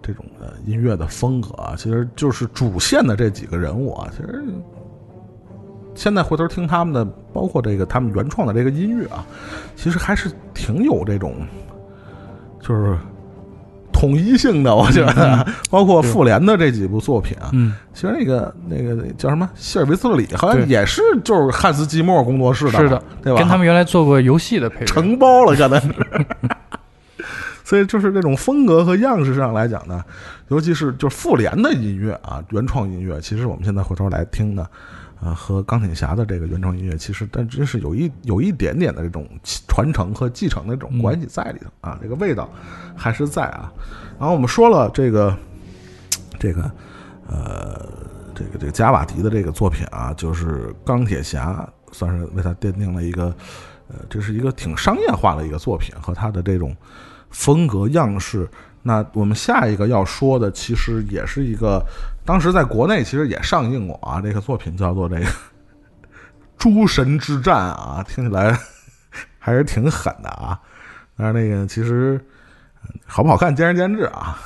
[0.02, 4.44] 这种呃音乐的风格啊，其实就是主线的这几个人物啊，其实
[5.94, 7.02] 现在回头听他们的，
[7.32, 9.24] 包括这个他们原创的这个音乐啊，
[9.74, 11.34] 其实还是挺有这种
[12.60, 12.98] 就是
[13.98, 23.38] 统一性的，我觉得，包括复联的这几部作品啊，嗯，其实那个那个叫什么希尔维斯特里，好像也是就是汉斯季默工作室的，是的，对吧？
[23.38, 25.94] 跟他们原来做过游戏的配乐，承包了，可能是。
[27.64, 30.04] 所以就是这种风格和样式上来讲呢，
[30.48, 34.64] 尤其是就是复联的音乐啊，原创音乐，其实我们现在回头来听呢，
[35.20, 39.26] 呃，和钢铁侠的这个原创音乐，其实但真是有一有一点点的这种
[39.66, 42.48] 传承和继承的这种关系在里头啊，这个味道
[42.94, 43.72] 还是在啊。
[44.18, 45.34] 然后我们说了这个
[46.38, 46.70] 这个
[47.26, 47.88] 呃
[48.34, 53.34] 这个这个加瓦迪的这个作品啊，就是钢铁侠，算是为他奠定了一个
[53.88, 56.76] 呃，这是一个挺商业化的一个作品和他的这种
[57.30, 58.46] 风格样式。
[58.88, 61.84] 那我们下一个要说的，其实也是一个
[62.24, 65.22] 当时在国内其实也上映过啊，这个作品叫做这个
[66.56, 68.56] 《诸神之战》啊，听起来
[69.40, 70.56] 还是挺狠的啊。
[71.16, 72.20] 但是那个其实
[73.04, 74.38] 好不好看见仁见智啊，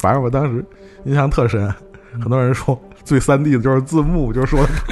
[0.00, 0.64] 反正我当时
[1.04, 1.72] 印象特深。
[2.14, 4.66] 很多人说最三 D 的就是字幕，就是说，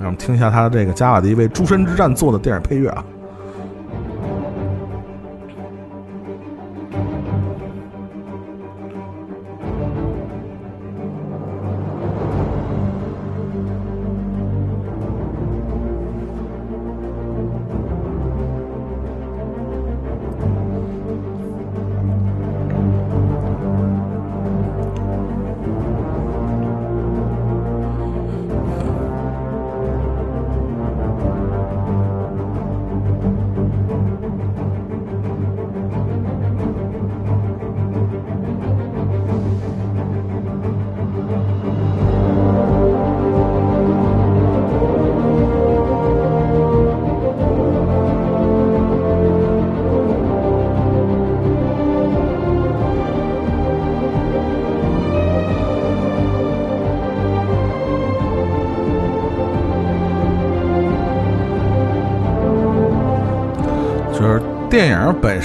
[0.00, 3.04] 让我们听一下他这个加瓦迪为《诸神之战》做的电影配乐啊。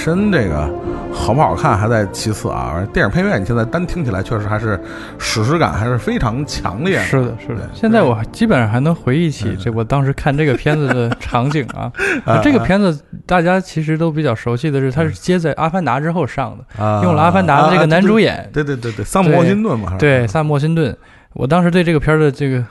[0.05, 0.69] 身这个
[1.11, 4.79] 好不好看还在其次啊，而电影配乐你现在单听起来确实还是
[5.17, 7.03] 史诗感还是非常强烈的。
[7.03, 7.67] 是的，是的。
[7.73, 11.91] 现在我基本上还能回忆嗯起这我当时看这个片子的场景啊。
[12.23, 20.95] 啊这个片子大家其实都比较熟悉的是，它是接在《阿凡达》之后上的，啊用了《阿凡达》的这个男主演，对对对对，萨姆沃辛顿嘛，对，萨姆沃辛顿。
[21.33, 22.63] 我当时对这个片儿的这个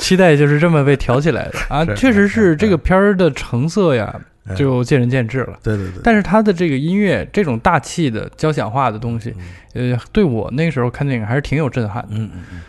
[0.00, 4.20] 期待就是这么被挑起来的啊， 确实是这个片儿的成色呀，哎
[4.56, 5.58] 就见仁见智了。
[5.62, 9.34] 对对对，但是他的这个音乐，这种大气的交响化的东西，
[9.74, 12.08] 呃，对我那个时候看电影还是挺有震撼的。
[12.12, 12.60] 嗯嗯嗯，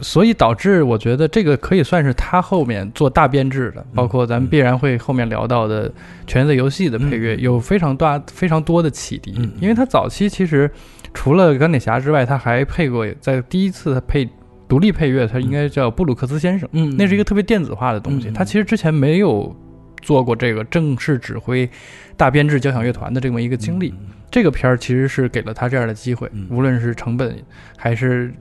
[0.00, 5.90] 所以导致我觉得这个可以算是他后面做大编制的，包括咱们必然会后面聊到的
[6.26, 9.34] 《权力的游戏》的配乐，嗯有非常大、非常多的启迪。
[9.36, 10.70] 嗯因为他早期其实
[11.12, 14.28] 除了钢铁侠之外，他还配过，在第一次他配
[14.68, 18.28] 独立配乐，他应该叫布鲁克斯先生，嗯那是一个特别电子化的东西。
[18.28, 19.54] 嗯他其实之前没有
[20.00, 21.68] 做过这个正式指挥
[22.16, 23.94] 大编制交响乐团的这么一个经历。
[24.30, 27.36] 这个片儿其实是给了他这样的机会，嗯无论是成本
[27.76, 28.32] 还是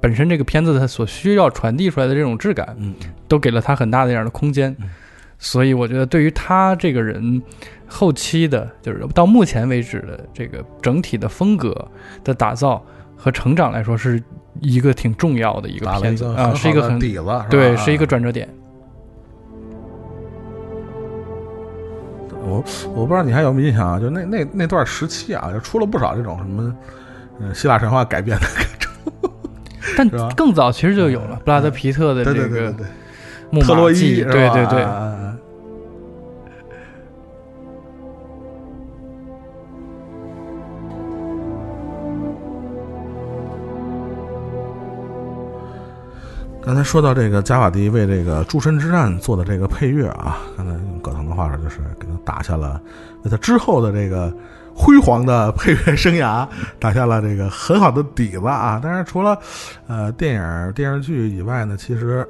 [0.00, 2.94] 本身这个片子它所需要传递出来的这种质感，嗯
[3.26, 4.74] 都给了他很大的这样的空间。
[4.80, 4.90] 嗯
[5.38, 7.42] 所以我觉得对于他这个人
[7.86, 11.86] 后期的，就是到目前为止的这个整体的风格
[12.24, 12.82] 的打造
[13.14, 14.22] 和成长来说，是
[14.62, 18.06] 一个挺重要的一个片子啊，是一个很底子，对，是一个。
[18.06, 18.48] 转折点。
[22.46, 23.98] 我我不知道你还有没有印象啊？
[24.00, 26.74] 就那那那段时期啊，就出了不少这种什么，
[27.40, 28.46] 嗯，希腊神话改编的
[29.96, 32.76] 但更早其实就有了布拉德皮特的对这个对对对。
[32.78, 32.86] 对，
[33.50, 34.86] 木特洛伊对对对，
[46.66, 52.82] 刚才说到这个加瓦迪为这个《诸神之战》做的这个配乐啊，刚才用葛腾的话说，就是给他打下了
[53.22, 54.34] 为他之后的这个
[54.74, 56.44] 辉煌的配乐生涯
[56.80, 58.80] 打下了这个很好的底子啊。
[58.82, 59.38] 但是除了
[59.86, 62.26] 呃电影、电视剧以外呢，其实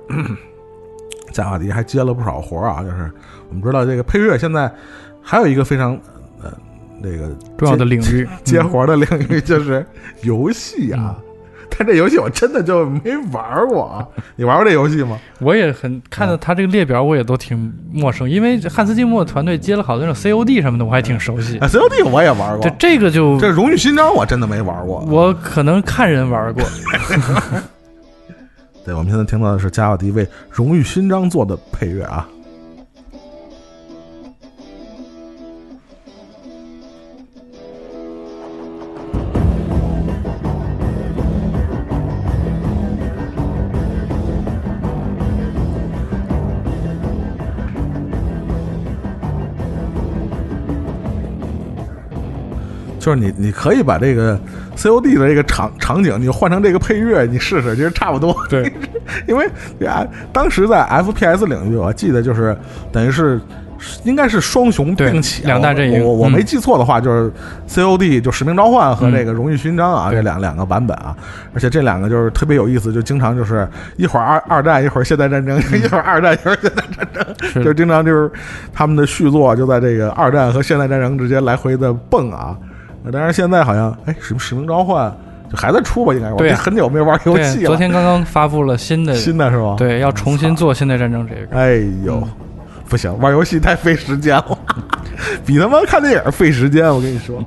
[1.32, 2.82] 加瓦迪还接了不少活儿啊。
[2.82, 3.10] 就是
[3.48, 4.70] 我们知道这个配乐现在
[5.22, 5.98] 还有一个非常
[6.42, 6.52] 呃
[7.00, 9.86] 那个重要的领域接嗯活儿的领域就是
[10.20, 11.16] 游戏啊。
[11.78, 14.06] 但这游戏我真的就没玩过啊！
[14.36, 15.18] 你玩过这游戏吗？
[15.40, 21.58] 我也很看到他这个列表，我也都挺陌生，因为汉斯季默团队接了好多那种 COD 什么的，我还挺熟悉。
[21.58, 25.00] 啊，COD 我也玩过这，这个就这荣誉勋章我真的没玩过。
[25.08, 26.62] 我可能看人玩过，
[28.84, 32.28] 对，我们现在听到的是加瓦迪为荣誉勋章做的配乐啊。
[53.06, 54.36] 就是你，你可以把这个
[54.76, 58.36] COD 的这个场场景，你换成这个配乐，你试试，其实差不多。
[58.50, 58.72] 对，
[59.28, 59.46] 因为
[59.86, 62.58] 啊，当时在 FPS 领域，我记得就是
[62.90, 63.40] 等于是
[64.02, 67.30] 应该是双雄并起两大阵营我我没记错的话，就是
[67.68, 71.16] COD 就使命召唤和这个荣誉勋章啊，这两两个版本啊，
[71.54, 77.08] 而且这两个就是特别有意思，就经常就是一会儿二二战，一会儿现代战争， 一会儿二战，一会儿现代战
[77.54, 78.28] 争，就经常就是
[78.74, 82.56] 他们的续作就在这个二战和现代战争之间来回的蹦啊。
[83.12, 85.12] 当然现在好像哎，使使命召唤
[85.50, 86.12] 就还在出吧？
[86.12, 87.66] 应该是我对这很久没玩游戏，了。
[87.66, 89.76] 昨天刚刚发布了新的， 新的是吧？
[89.78, 91.56] 对，要重新做现代战争这个。
[91.56, 92.26] 哎呦，
[92.88, 94.58] 不行，玩游戏太费时间了，
[95.46, 96.86] 比他妈看电影费时间。
[96.88, 97.40] 我跟你说，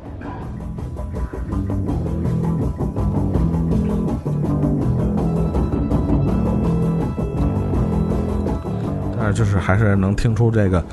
[9.18, 10.84] 但是就是还是能听出这个，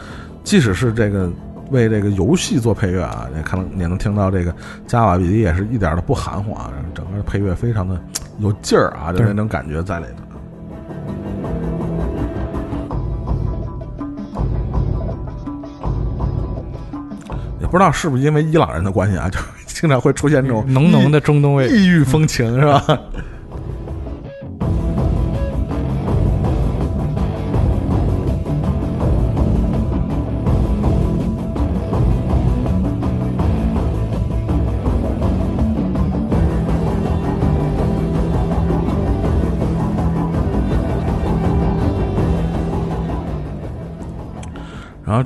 [0.42, 1.30] 即使是这个
[1.70, 4.54] 为这个游戏做配乐啊，也看也能听到这个
[4.86, 8.00] 加瓦比迪也是一点都不含糊啊，整个配乐非常的
[8.38, 10.22] 有劲儿啊，就对那种感觉在里头。
[17.60, 22.82] 也不知道是不是因为伊朗人的关系啊，就经常会出现这种浓浓的中东味异域风情，是吧？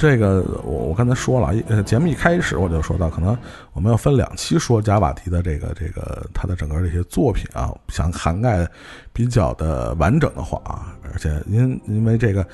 [0.01, 3.37] 这个我我刚才说了，节目一开始我就说到，可能
[3.75, 8.67] 我们要分两期说加瓦迪的这个这个他的整个这些作品啊，想涵盖
[9.13, 12.47] 比较的完整的话啊，而且因因为这个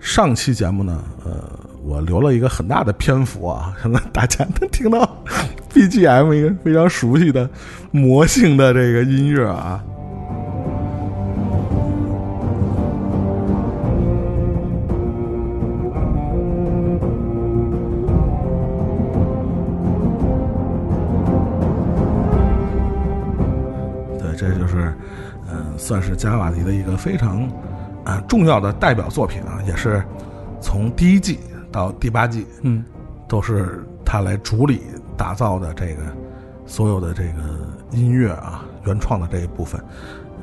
[0.00, 1.48] 上期节目呢，呃，
[1.84, 5.08] 我留了一个很大的篇幅啊，可能大家能听到
[5.72, 7.48] BGM 一个非常熟悉的
[7.92, 9.80] 魔性的这个音乐啊。
[25.88, 27.50] 算是加瓦迪的一个非常
[28.04, 30.04] 啊、重要的代表作品啊，也是
[30.60, 31.40] 从第一季
[31.72, 32.84] 到第八季，嗯，
[33.26, 34.82] 都是他来主理
[35.16, 36.02] 打造的这个
[36.66, 37.40] 所有的这个
[37.90, 39.80] 音乐啊，原创的这一部分。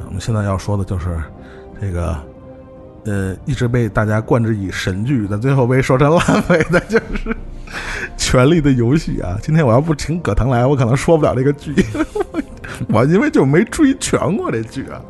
[0.07, 1.15] 我们现在要说的就是
[1.79, 2.17] 这个，
[3.05, 7.29] 呃，一直被大家冠之以神剧，但最后被说成 烂尾的，就是
[8.17, 9.37] 《权力的游戏》啊。
[9.43, 11.73] 今天我要不请葛腾来，我可能说不了这个剧，
[12.93, 15.01] 我因为就没追全过这剧啊。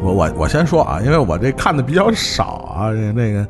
[0.00, 3.46] 我我我先说啊，因为我这看的比较少啊，这那个，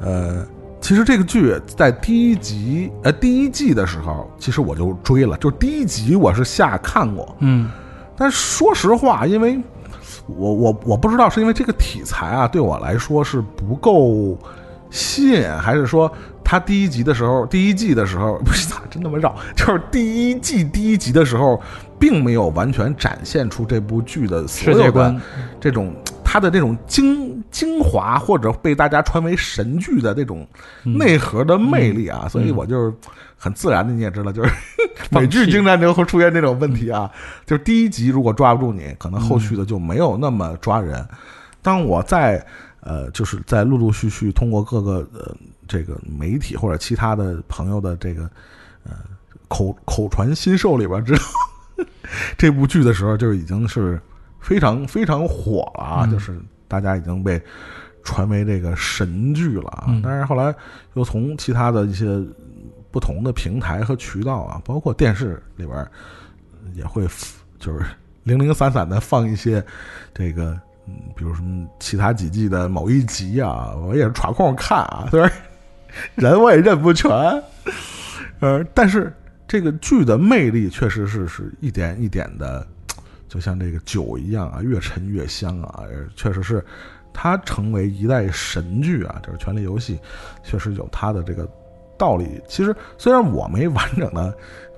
[0.00, 0.46] 呃，
[0.80, 7.68] 其实这个剧在第一集呃第一季的时候，其实我就追了，就第一集我是下看过，嗯，
[8.16, 9.58] 但说实话，因为
[10.26, 14.38] 我我我不知道是因为这个题材啊对我来说是不够
[14.90, 16.10] 吸引，还是说
[16.44, 21.60] 他第一集的时候，第一季的时候不是咋真那么绕， 就是第一季第一集的时候，
[21.98, 25.20] 并没有完全展现出这部剧的所有的世界观。
[25.60, 30.46] 这种它的这种精精华，或者被大家传为神剧的这种
[30.84, 32.94] 内核的魅力啊，所以我就是
[33.36, 34.50] 很自然的，你也知道，就是
[35.10, 37.10] 美剧经常就会出现这种问题啊，
[37.44, 41.06] 就是第一集如果抓不住你，可能后续的就没有那么抓人。
[41.62, 42.44] 当我在
[42.88, 48.30] 呃，就是在陆陆续续通过各个呃这个媒体或者其他的朋友的这个
[48.84, 48.92] 呃
[49.48, 51.22] 口口传心授里边知道
[52.38, 54.00] 这部剧的时候，就已经是
[54.38, 57.42] 非常非常火了啊，嗯就是大家已经被
[58.04, 59.86] 传为这个神剧了啊。
[59.88, 60.54] 嗯但是后来
[60.94, 62.06] 又从其他的一些
[62.92, 65.90] 不同的平台和渠道啊，包括电视里边儿
[66.72, 67.04] 也会
[67.58, 67.84] 就是
[68.22, 69.64] 零零散散的放一些
[70.14, 70.56] 这个。
[70.86, 75.30] 嗯，比如什么其他几季的某一集啊，我也是耍空看啊，虽然
[76.14, 77.10] 人我也认不全，
[78.40, 79.12] 呃，但是
[79.48, 82.66] 这个剧的魅力确实是是一点一点的，
[83.28, 85.82] 就像这个酒一样啊，越陈越香啊，
[86.14, 86.64] 确实是
[87.12, 89.96] 它成为一代神剧啊，就是《权力游戏》，
[90.42, 91.48] 确实有它的这个
[91.96, 92.40] 道理。
[92.48, 94.34] 其实虽然我没完整的。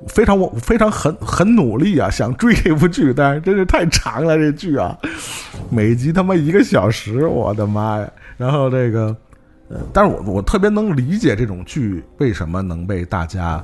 [0.06, 4.96] 非常我非常很很努力啊，想追这部剧，但是真是太长了，这剧啊，
[5.70, 8.08] 每集他妈一个小时，我的妈呀！
[8.36, 9.16] 然后这个，
[9.68, 13.60] 呃，但是我我特别能理解这种剧为什么能被大家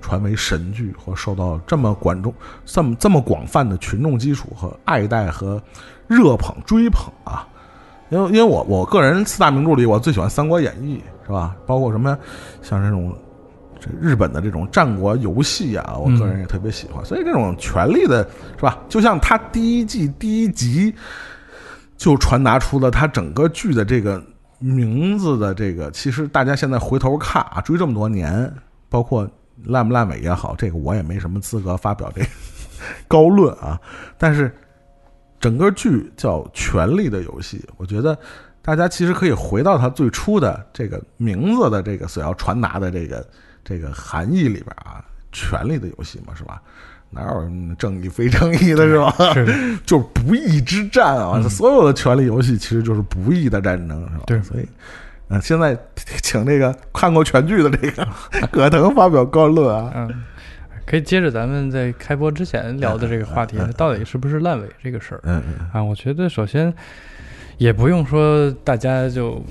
[0.00, 2.32] 传为神剧，或受到这么观众
[2.64, 5.60] 这么这么广泛的群众基础和爱戴和
[6.06, 7.48] 热捧追捧啊！
[8.14, 11.56] 因为因为我我个人四大名著里，我最喜欢《三国演义》，是吧？
[11.66, 12.16] 包括什么
[12.62, 13.14] 像这种。
[13.80, 18.78] 这日本的这种战国游戏啊，我个人也特别喜欢，所以这种权力的是吧？
[18.88, 20.94] 就像他第一季第一集
[21.98, 24.22] 就传达出了他整个剧的这个
[24.58, 28.50] 名字的这个，其实大家现在回头看啊，追这么多年，
[28.88, 29.28] 包括
[29.64, 32.26] 烂不烂尾也好，这个我也没什么资格发表这个
[33.06, 33.78] 高论啊。
[34.16, 34.50] 但是
[35.44, 38.18] 整个剧叫《权力的游戏》，我觉得
[38.62, 43.26] 大家其实可以回到它最初的这个名字的这个所要传达的这个。
[43.66, 46.60] 这个含义里边啊，权力的游戏嘛，是吧？
[47.08, 49.32] 哪有正义非正义的，是吧？
[49.32, 51.40] 是 就是不义之战啊！
[51.48, 54.24] 所有的权力游戏其实就是不义的战争，是吧？
[54.26, 54.68] 对，所以，
[55.28, 55.74] 嗯、呃，现在
[56.20, 58.06] 请这个看过全剧的这个
[58.52, 59.90] 葛腾发表高论啊。
[59.96, 60.22] 嗯，
[60.86, 65.20] 可以接着咱们在开播之前聊的这个话题，到底是不是烂尾这个事儿？
[65.24, 66.72] 嗯嗯啊，我觉得首先
[67.58, 69.42] 也不用说大家就。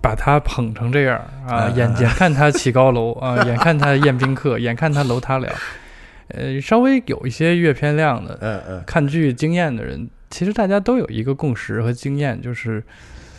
[0.00, 1.68] 把他捧成这样啊！
[1.70, 5.48] 眼眼看他起高楼啊， 眼看他宴宾客，眼看他楼塌了。
[6.28, 12.82] 呃，稍微有一些阅片量的，嗯嗯，看剧经验的人，其实大家都有一个共识和经验，就是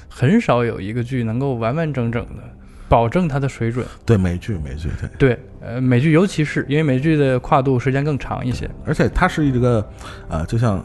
[0.10, 2.43] 很少有一个剧能够完完整整的
[2.90, 3.86] 保证它的水准。
[4.06, 5.10] 对美剧，美剧对。
[5.18, 9.88] 对，呃，美剧尤其是因为美剧的跨度时间更长一些，而且它是一个
[10.28, 10.84] 呃，就像。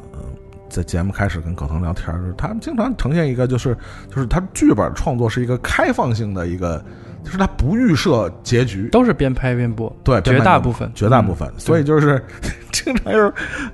[0.71, 3.77] 在节目开始跟葛腾聊天时，他们经常呈现一个，就是
[4.13, 6.85] 就是他剧本创作是一个开放性的一个，
[7.23, 12.21] 就是他不预设结局，都是边拍边播，对，绝大部分，绝大部分，所以就是
[12.73, 13.33] 经常就是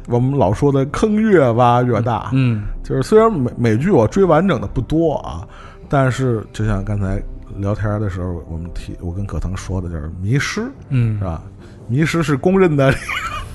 [0.08, 5.48] 我们老说的坑越挖越大，嗯，就是虽然美美剧我追完整的不多啊，
[5.90, 7.22] 但是就像刚才
[7.58, 11.42] 聊天的时候，我们提我跟葛腾说的就是迷失，嗯，是吧？
[11.88, 12.94] 迷失是公认的。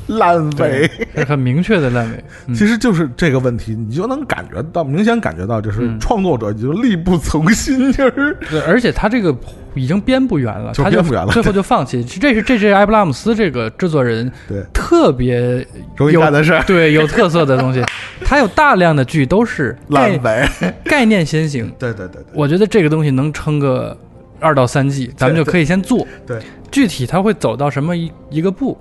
[0.07, 2.23] 烂尾，是很明确的烂尾。
[2.45, 9.35] 嗯、其实就是这个问题，你就能感觉到，明显感觉到，就是创作者就力不从心，就是对，而且他这个
[9.75, 12.03] 已经编不圆了，就编不圆了，最后就放弃。
[12.19, 15.65] 这是这是埃布拉姆斯这个制作人对特别
[15.95, 17.83] 容易干的事儿，对有特色的东西。
[18.25, 20.45] 他有大量的剧都是烂尾，
[20.85, 21.71] 概念先行。
[21.77, 23.95] 对对对对，我觉得这个东西能撑个
[24.39, 26.07] 二到三季，咱们就可以先做。
[26.25, 26.39] 对，
[26.71, 28.77] 具体他会走到什么一一个步。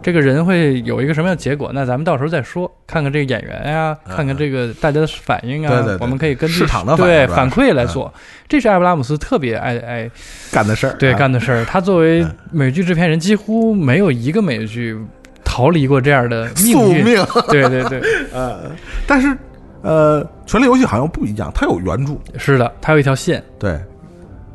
[0.00, 1.70] 这个人会有一个什么样的结果？
[1.74, 8.12] 那咱们到时候再说，看看这个演员呀、嗯看看这个大家的反应啊，对对对我们可以根据市场的反对反馈来做。
[8.46, 10.10] 这是艾布拉姆斯特别爱爱
[10.52, 11.64] 干的事儿，对啊干的事儿。
[11.64, 14.96] 他作为嗯美剧制片人，几乎没有一个美剧
[15.44, 17.04] 逃离过这样的宿命运。
[17.04, 17.26] 命。
[17.48, 18.00] 对对对，
[18.32, 18.70] 呃，
[19.06, 19.36] 但是
[19.82, 23.78] 呃，《权力游戏》好像不一样，它有原著，是的，它有一条线，对，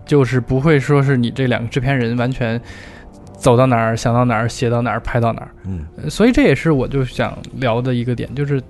[0.06, 2.60] 就是不会说是你这两个制片人完全
[3.38, 5.50] 走到哪儿想到哪儿写到哪儿拍到哪儿。
[5.66, 5.86] 嗯。
[5.98, 8.62] 呃所以这也是我就想聊的一个点，就是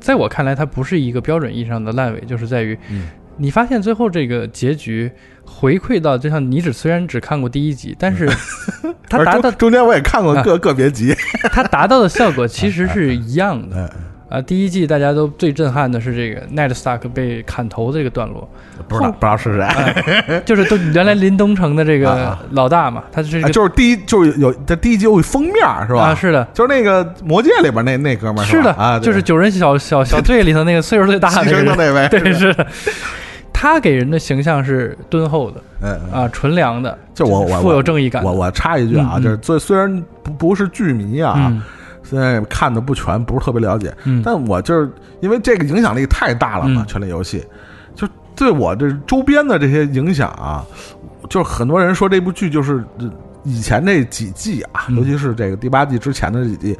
[0.00, 3.08] 在我看来，它不是一个标准意义上的烂尾，就是在于嗯。
[3.38, 5.10] 你发现最后这个结局
[5.42, 8.28] 回馈到，就像你只虽然只看过第一集，但是
[9.08, 11.14] 它达到中间我也看过个个别集，
[11.50, 13.90] 它达到的效果其实是一样的。
[14.32, 18.48] 嗯，啊，第一季大家都最震撼的是这个 Ned Stark 被砍头这个段落，
[18.88, 19.58] 不知道不知道是
[20.24, 25.54] 谁，就是都原来林东城的这个啊老大嘛，他是这啊就是第一就是有在第一集有封面
[25.86, 26.02] 是吧？
[26.02, 32.66] 啊，是的，就是那个《魔戒》里边那那哥们儿是的，啊，就是九人小小小队里头那个岁数最大的牺那个人， 对，是的。
[33.54, 38.28] 他给人的形象是敦厚的嗯，嗯啊，纯良的，就我我富有正义感的。
[38.28, 41.62] 我我插一句啊，就是虽虽然不不是剧迷啊，嗯
[42.02, 44.90] 现在看的不全，不是特别了解，嗯但我就是
[45.20, 47.40] 因为这个影响力太大了嘛，嗯权力游戏》
[48.00, 50.64] 就对我这周边的这些影响啊，
[51.28, 53.10] 就是很多人说这部剧就是呃
[53.44, 56.78] 以前这几季啊，嗯尤其是这个第八季之前的这几季。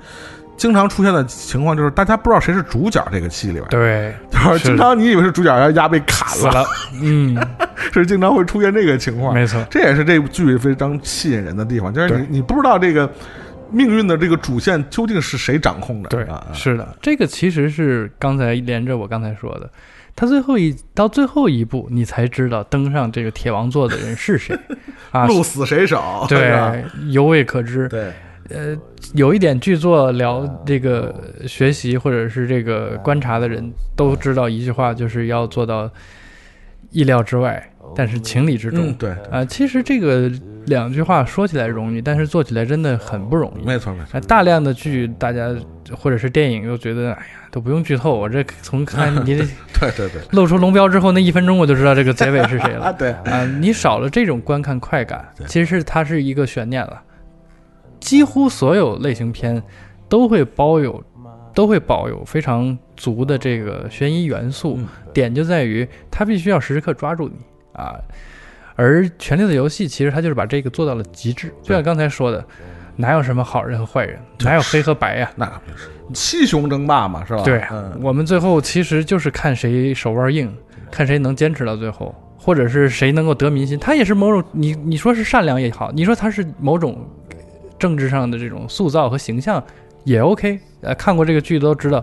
[0.54, 6.64] 经常出现的情况就是大家不知道谁是主角，这个戏里边，对，就是是经常你以为是主角，然后丫被砍死了，
[7.02, 7.36] 嗯，
[7.92, 9.34] 是经常会出现这个情况。
[9.34, 13.10] 没错，这也是这部剧非常吸引人的地方，就是你你不知道这个
[13.72, 16.08] 命运的这个主线究竟是谁掌控的。
[16.08, 19.70] 对啊，，是的，这个其实是刚才连着我刚才说的，
[20.14, 24.56] 他最后一到最后一步，你才知道登上这个铁王座的人是谁
[25.10, 26.26] 啊，鹿死谁手？
[26.28, 27.88] 对，犹未可知。
[27.88, 28.12] 对，
[28.50, 28.76] 呃，
[29.14, 31.14] 有一点剧作聊这个
[31.46, 35.90] 学习或者是这个观察的人都知道一句话，就是要做到
[36.90, 38.88] 意料之外，但是情理之中。
[38.88, 40.30] 嗯，对，啊、其实这个
[40.66, 43.66] 两句话说起来容易，但是做起来真的很不容易。
[43.66, 44.18] 没错没错。
[44.18, 45.54] 啊，大量的剧，大家
[45.96, 49.44] 或者是电影又觉得，哎呀，都不用剧透，我这从看你这
[49.80, 52.86] 对对对露出龙标之后那一分钟，我就知道这个结尾是谁了。
[52.90, 57.02] 啊，对，啊，你少了这种观看快感，其实是它是一个悬念了。
[58.00, 59.62] 几乎所有类型片
[60.08, 61.02] 都会包有，
[61.54, 67.34] 都会保有非常足的这个悬疑元素，嗯点就在于它必须要时时刻抓住你
[67.72, 67.96] 啊。
[68.74, 72.42] 而《权力的游戏》其实它就是把这个做到了极致，就像刚才说的，
[72.96, 77.42] 哪有什么好人和坏人，哪有黑和白呀、那可不是七雄争霸嘛，是吧？
[77.42, 80.52] 对，嗯，我们最后其实就是看谁手腕硬，
[80.90, 83.78] 看谁能坚持到最后，或者是谁能够得民心。
[83.78, 87.06] 他也是某种你你说是善良也好，你说他是某种
[87.78, 89.62] 政治上的这种塑造和形象
[90.04, 90.58] 也 OK。
[90.80, 92.02] 呃，看过这个剧都知道，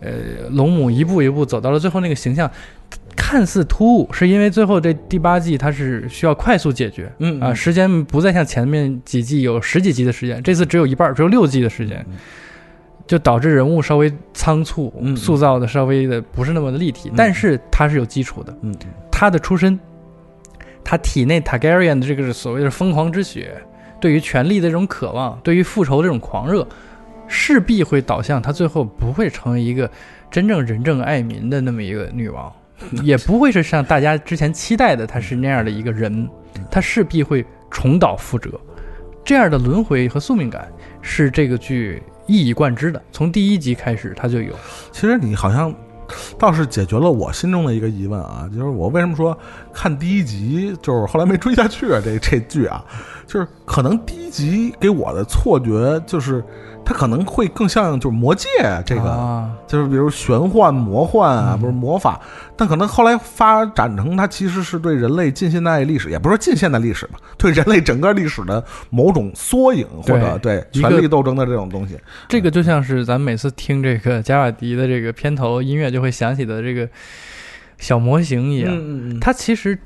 [0.00, 2.50] 呃，龙母一步一步走到了最后那个形象。
[3.16, 12.04] 看似突兀，是因为最后这第八季它是需要快速解决，嗯啊，时间不再像前面几季有十几集的时间，这次只有一半儿，只有六季的时间，
[13.06, 18.74] 就导致人物稍微仓促，嗯塑造的稍微的不是那么的立体，但是它是有基础的，嗯
[19.10, 19.78] 他的出身，
[20.82, 23.52] 他体内 Targaryen 的这个所谓的疯狂之血，
[24.00, 26.66] 对于权力的这种渴望，对于复仇的这种狂热，
[27.28, 29.90] 势必会导向他最后不会成为一个
[30.30, 32.50] 真正仁政爱民的那么一个女王，
[33.02, 36.28] 也不会是像大家之前期待的他是那样的一个人，
[36.70, 38.50] 他势必会重蹈覆辙。
[39.24, 40.66] 这样的轮回和宿命感
[41.02, 44.54] 是这个剧一以贯之的，从第一集开始他就有。
[44.90, 45.72] 其实你好像
[46.38, 49.38] 倒是解决了我心中的一个疑问啊，就是我为什么说
[49.72, 52.00] 看第一集就是后来没追下去啊？
[52.02, 52.84] 这这剧啊，
[53.26, 56.42] 就是可能第一集给我的错觉就是
[56.90, 58.48] 它可能会更像就是魔戒
[58.84, 62.20] 这个，啊，就是比如玄幻、魔幻啊，不是魔法，
[62.56, 71.96] 但可能后来发展成它其实是对人类近现代历史，也不是说近现代历史吧， 对人类整个历史的某种缩影或者对权力斗争的这种东西。
[72.28, 76.88] 这个就像是咱每次听这个加瓦迪的这个片头音乐就会想起的这个
[77.78, 79.20] 小模型一样。
[79.20, 79.78] 它其实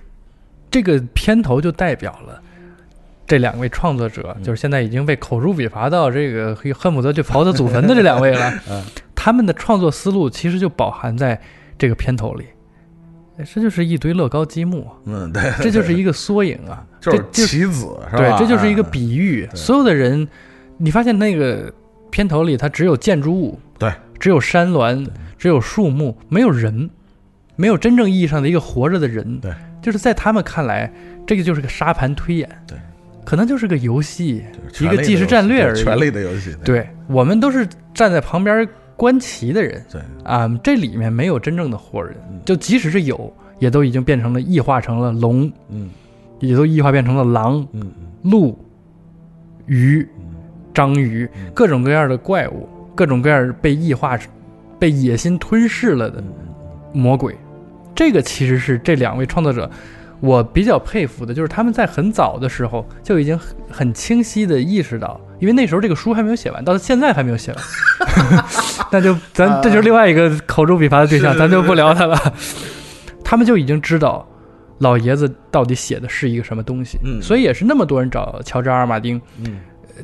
[0.71, 2.41] 这个片头就代表了
[3.27, 8.53] 这两位创作者，就是现在已经被口诛笔伐到这个恨不得就刨他祖坟的这两位了。
[9.15, 11.41] 他们的创作思路其实就饱含在
[11.79, 12.45] 这个片头里。
[13.37, 16.87] 哎这就是一堆乐高积木，嗯，对，这就是一个缩影啊！
[17.01, 18.17] 就是这棋子是吧？
[18.17, 19.45] 对，这就是一个嗯比喻。
[19.51, 20.29] 对所有的人，
[20.79, 21.73] 你发现那个
[22.13, 25.05] 片头里，它只有建筑物，对，只有山峦，
[25.37, 26.89] 只有树木，没有人，
[27.57, 29.41] 没有真正意义上的一个活着的人。
[29.41, 29.53] 对，
[29.83, 30.93] 就是在他们看来，
[31.27, 32.49] 这个就是个沙盘推演。
[32.69, 32.79] 对，
[33.25, 34.45] 可能就是个游戏，
[34.81, 35.75] 一个即时战略而已。
[35.75, 36.87] 对权力的游戏，对。
[37.09, 38.67] 我们都是站在旁边
[38.97, 39.85] 观棋的人。
[39.91, 45.91] 对，啊，这里面没有真正的活人，就即使是有，也都已经变成了异化成了龙，嗯。
[46.41, 47.67] 也都异化变成了狼、
[48.23, 48.59] 鹿、
[49.67, 50.07] 鱼、
[50.75, 54.19] 章鱼，各种各样的怪物，各种各样被异化、
[54.79, 56.23] 被野心吞噬了的
[56.93, 57.35] 魔鬼。
[57.95, 59.71] 这个其实是这两位创作者
[60.25, 67.65] 我比较佩服的，就是他们在很早的时候就已经很很清晰的意识到，因为那时候这个书还没有写完，到现在还没有写完，
[68.91, 72.19] 那就咱这就是另外一个口诛笔伐的对象，咱就不聊他了。
[73.23, 74.27] 他们就已经知道
[74.79, 77.21] 老爷子到底写的是一个什么东西，嗯。
[77.21, 79.21] 所以也是那么多人找乔治阿尔马丁。
[79.45, 79.61] 嗯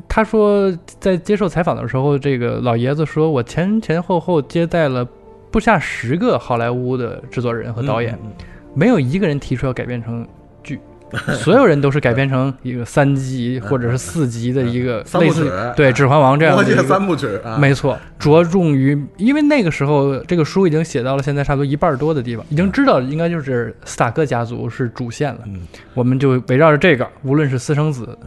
[0.07, 5.05] 他说在接受采访的时候，这个老爷子说我前前后后接待了
[5.51, 8.31] 不下十个好莱坞的制作人和导演，嗯
[8.73, 10.27] 没有一个人提出要改编成
[10.63, 10.79] 剧，
[11.35, 25.39] 所有人都是改编成一个三集或者是四集的一个类似对《指环王》这样的三部曲啊，没错，着重于，因为那个时候这个书已经写到了现在差不多一半多的地方，已经知道应该就是斯塔克家族是主线了。
[25.47, 25.61] 嗯。
[25.93, 28.17] 我们就围绕着这个，无论是私生子，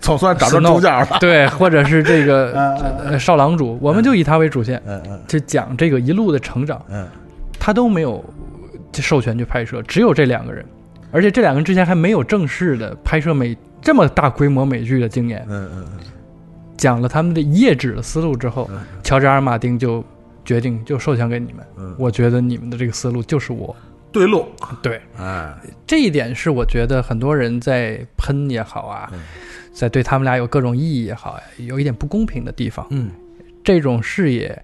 [0.00, 1.18] 总算找着主角了。
[1.18, 2.52] 对， 或者是这个
[3.04, 6.80] 呃少郎主，我们就以他为主线，嗯嗯就讲这个一路的成长。
[6.88, 7.04] 嗯。
[7.58, 8.24] 他都没有
[8.94, 10.64] 授权去拍摄，只有这两个人，
[11.12, 15.44] 而且这两个人之前还没有正式的拍摄美这么大规模美剧的经验。
[15.48, 15.98] 嗯嗯嗯
[16.76, 20.02] 讲了他们的一页纸的思路之后，嗯乔治阿尔马丁就
[20.44, 21.64] 决定就授权给你们。
[21.76, 23.76] 嗯，我觉得你们的这个思路就是我。
[24.10, 24.46] 对路，
[24.82, 25.54] 对，哎，
[25.86, 29.20] 这一点是我觉得很多人在喷也好啊，嗯
[29.72, 32.84] 在对他们俩有各种异议也好，有一点不公平的地方。
[32.90, 33.10] 嗯
[33.62, 34.60] 这种视野，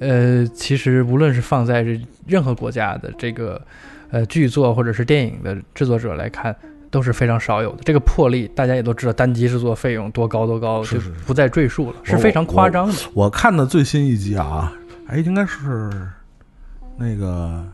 [0.00, 3.60] 呃，其实无论是放在这任何国家的这个
[4.10, 6.54] 呃剧作或者是电影的制作者来看，
[6.90, 7.82] 都是非常少有的。
[7.84, 12.94] 这个魄力，大家也都知道，单集制作费用多高多高，是就是不再赘述了，是非常夸张的。
[13.14, 14.72] 我看的最新一集啊，
[15.06, 15.90] 哎，应该是
[16.96, 17.64] 那个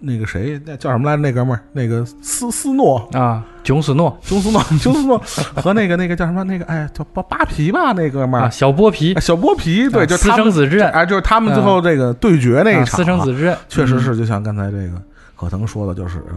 [0.00, 1.22] 那个谁，那叫什么来着？
[1.22, 3.08] 那哥们儿，那个斯斯诺。
[3.12, 5.18] 啊，琼斯诺，琼斯诺， 琼斯诺。
[5.56, 6.42] 和那个那个叫什么？
[6.44, 7.92] 那个哎，叫扒扒皮吧？
[7.92, 12.84] 那哥们儿、啊，小剥皮，小剥皮，对，就他们生子之战哎，就是他们最后这个对决那一啊。
[12.84, 15.00] 场、私生子之战，确实是，嗯就像刚才这个
[15.36, 16.34] 可腾说的，就是呃，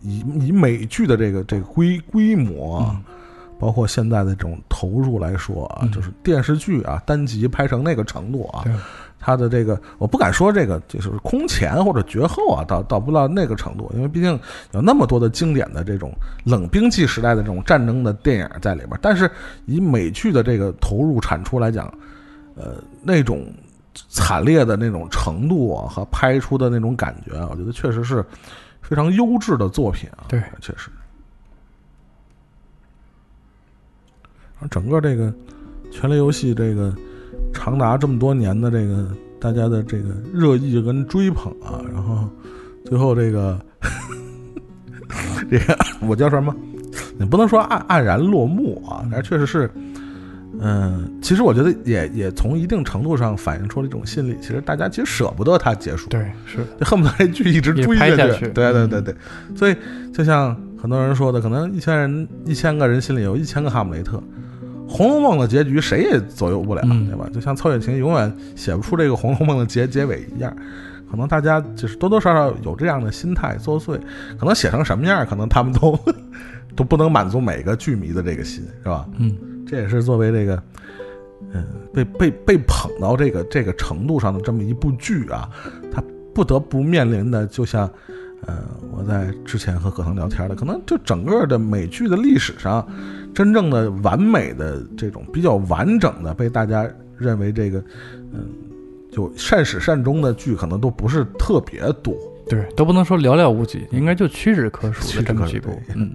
[0.00, 3.00] 以以美剧的这个这个规规模啊，
[3.58, 5.90] 包括现在的这种投入来说啊，嗯。
[5.90, 8.72] 就是电视剧啊单集拍成那个程度啊对，
[9.24, 14.38] 它的这个我不敢说这个就是空前或者绝后啊，到到不到那个程度，因为毕竟
[14.72, 16.12] 有那么多的经典的这种
[16.44, 19.30] 冷兵器时代的这种战争的电影在里边，但是
[19.66, 21.86] 以美剧的这个投入产出来讲，
[22.56, 23.46] 呃，那种
[24.08, 28.24] 惨烈的那种程度啊，和拍出的那种感觉啊，我觉得确实是
[28.80, 30.26] 非常优质的作品啊。
[30.28, 30.90] 对，确实。
[34.70, 35.26] 整个这个
[35.90, 36.94] 《权力游戏》这个
[37.52, 39.08] 长达这么多年的这个
[39.40, 42.28] 大家的这个热议跟追捧啊，然后
[42.84, 43.58] 最后这个
[45.50, 46.54] 这个我叫什么？
[47.18, 49.70] 你不能说黯黯然落幕啊，但是确实是。
[50.60, 59.14] 嗯，其实我觉得也也从一定程度上反映出了一种心理，其实大家其实舍不得它结束，对，是就恨不得这剧一直也追拍下去嗯对对对对，
[59.56, 59.74] 所以
[60.12, 64.18] 就像很多人说的，可能一千人一千个人心里有一千个哈姆雷特，
[64.92, 67.26] 《红楼梦》的结局谁也左右不了，嗯对吧？
[67.32, 70.54] 就像曹雪芹永远写不出这个《红楼梦》的结结尾一样，
[71.10, 73.98] 可能大家就是多多少少有这样的心态作祟，
[74.38, 75.98] 可能写成什么样，可能他们都
[76.76, 79.08] 都不能满足每个剧迷的这个心，是吧？
[79.18, 79.34] 嗯，
[79.66, 80.62] 这也是作为这个，
[81.54, 85.48] 嗯，被被被捧到这个这个程度上的这么一部剧啊，
[85.90, 86.02] 它
[86.34, 87.90] 不得不面临的，就像，
[88.46, 88.58] 呃，
[88.90, 92.86] 我在之前和葛腾聊天的，可能就整个的美剧的历史上，
[93.34, 97.78] 真正的完美的这种比较完整的被大家认为这个，
[98.32, 98.48] 嗯，
[99.10, 102.14] 就善始善终的剧，可能都不是特别多。
[102.48, 105.70] 对，都不能说寥寥无几，应该就屈指可数的这么几部。
[105.94, 106.10] 嗯，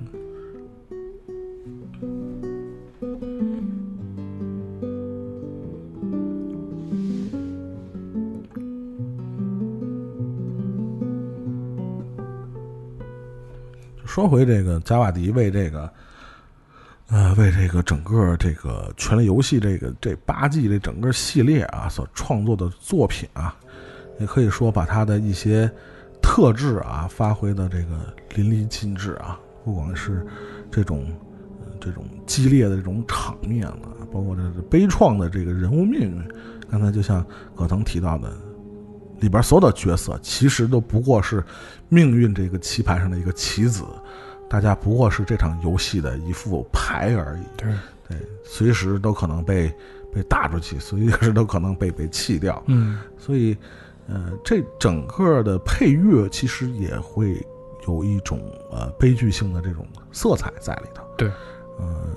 [14.17, 15.93] 说回这个加瓦迪为这个，
[17.09, 23.55] 呃，为这个整个这个《权力游戏》这个这八季这整个系列啊所创作的作品啊，
[24.19, 25.71] 也可以说把他的一些
[26.19, 30.25] 特质啊发挥的这个淋漓尽致啊，不管是
[30.71, 31.05] 这种、
[31.79, 33.77] 这种激烈的这种场面啊，
[34.11, 36.27] 包括这悲怆的这个人物命运，
[36.71, 37.23] 刚才就像
[37.55, 38.35] 葛腾提到的。
[39.19, 41.43] 里边所有的角色其实都不过是
[41.89, 43.83] 命运这个棋盘上的一个棋子，
[44.49, 47.43] 大家不过是这场游戏的一副牌而已。
[47.57, 47.73] 对
[48.09, 49.73] 对，随时都可能被
[50.13, 52.61] 被打出去，随时都可能被被弃掉。
[52.67, 53.57] 嗯所以，
[54.07, 57.45] 呃，这整个的配乐其实也会
[57.87, 58.39] 有一种
[58.71, 61.03] 呃悲剧性的这种色彩在里头。
[61.17, 61.29] 对，
[61.79, 62.15] 嗯、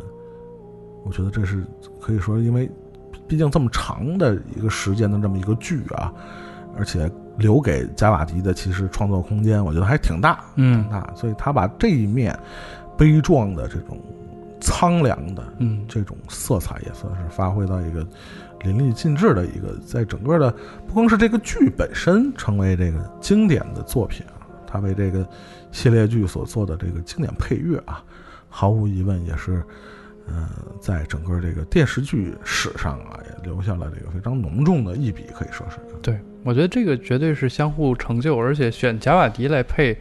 [1.05, 1.65] 我觉得这是
[2.01, 2.71] 可以说，因为
[3.27, 6.13] 毕竟这么长的一个时间的这么一个剧啊，
[6.81, 11.13] 而且留给加瓦迪的其实创作空间，我觉得还挺大，嗯挺大。
[11.15, 12.35] 所以他把这一面
[12.97, 14.01] 悲壮的这种
[14.63, 18.07] 苍凉的嗯这种色彩也算是发挥到一个
[18.63, 20.51] 淋漓尽致的一个，在整个的
[20.87, 25.29] 不光是这个剧本身成为这个经典的作品啊，他为这个
[25.71, 28.03] 系列剧所做的这个经典配乐啊，
[28.49, 29.63] 毫无疑问也是，
[30.27, 30.49] 呃，
[30.81, 35.79] 在整个这个电视剧史上啊，也留下了这个非常浓重的一笔，可以说是。
[36.03, 39.95] 对，我觉得这个绝对是相互成就，而且选贾瓦迪来配《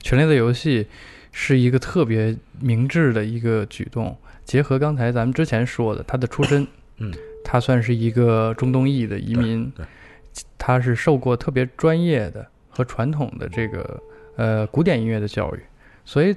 [0.00, 0.84] 权力的游戏》
[1.32, 4.16] 是一个特别明智的一个举动。
[4.44, 6.66] 结合刚才咱们之前说的，他的出身，
[6.98, 9.72] 嗯，他算是一个中东裔的移民，
[10.58, 14.02] 他是受过特别专业的和传统的这个
[14.36, 15.60] 呃古典音乐的教育，
[16.04, 16.36] 所以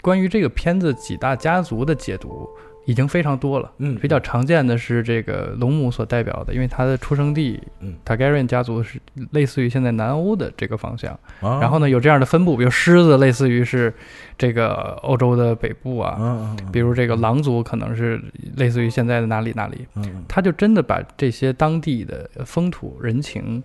[0.00, 2.48] 关于这个片子几大家族的解读
[2.90, 3.70] 已经非常多了。
[3.78, 11.12] 嗯比较常见的是这个龙母所代表的，因为它的出生地，嗯，Targaryen 家族是类似于现在南欧的这个方向。
[11.40, 13.94] 啊然后呢，有这样的分布，比如狮子类似于是
[14.36, 18.20] 这个欧洲的北部啊，啊，比如这个狼族可能是
[18.56, 19.86] 类似于现在的哪里哪里。
[19.94, 23.62] 嗯他就真的把这些当地的风土人情，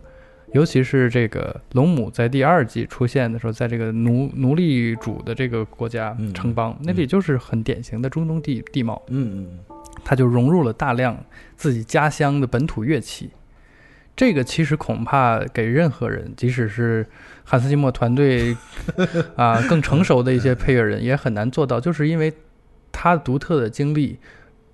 [0.55, 6.33] 尤其是这个龙母在第二季出现的时候，在这个奴奴隶主的这个国家嗯。
[6.33, 9.59] 城邦，那里就是很典型的中东地地貌，嗯嗯
[10.05, 11.21] 他就融入了大量
[11.57, 13.31] 自己家乡的本土乐器。
[14.15, 17.05] 这个其实恐怕给任何人，即使是
[17.43, 18.55] 汉斯季默团队
[19.35, 22.31] 啊更成熟的一些配乐人，也很难做到，就是因为
[22.93, 24.17] 他独特的经历，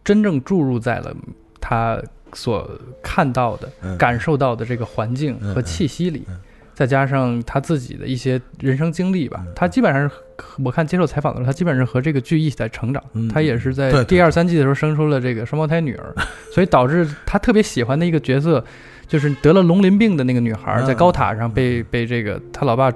[0.03, 1.15] 真正注入在了
[1.59, 1.99] 他
[2.33, 2.69] 所
[3.01, 3.97] 看到的、嗯。
[3.97, 6.39] 感受到的这个环境和气息里嗯嗯，
[6.73, 10.15] 再加上他自己的一些人生经历吧嗯，他基本上是
[10.63, 16.13] 我看接受采访的时候，他基本上是和这个剧一起在成长嗯，他也是在第二三季的时候生出了这个双胞胎女儿，
[16.53, 18.63] 所以导致他特别喜欢的一个角色，
[19.07, 22.91] 就是得了龙鳞病的那个女孩，嗯在高塔上被被这个他老爸。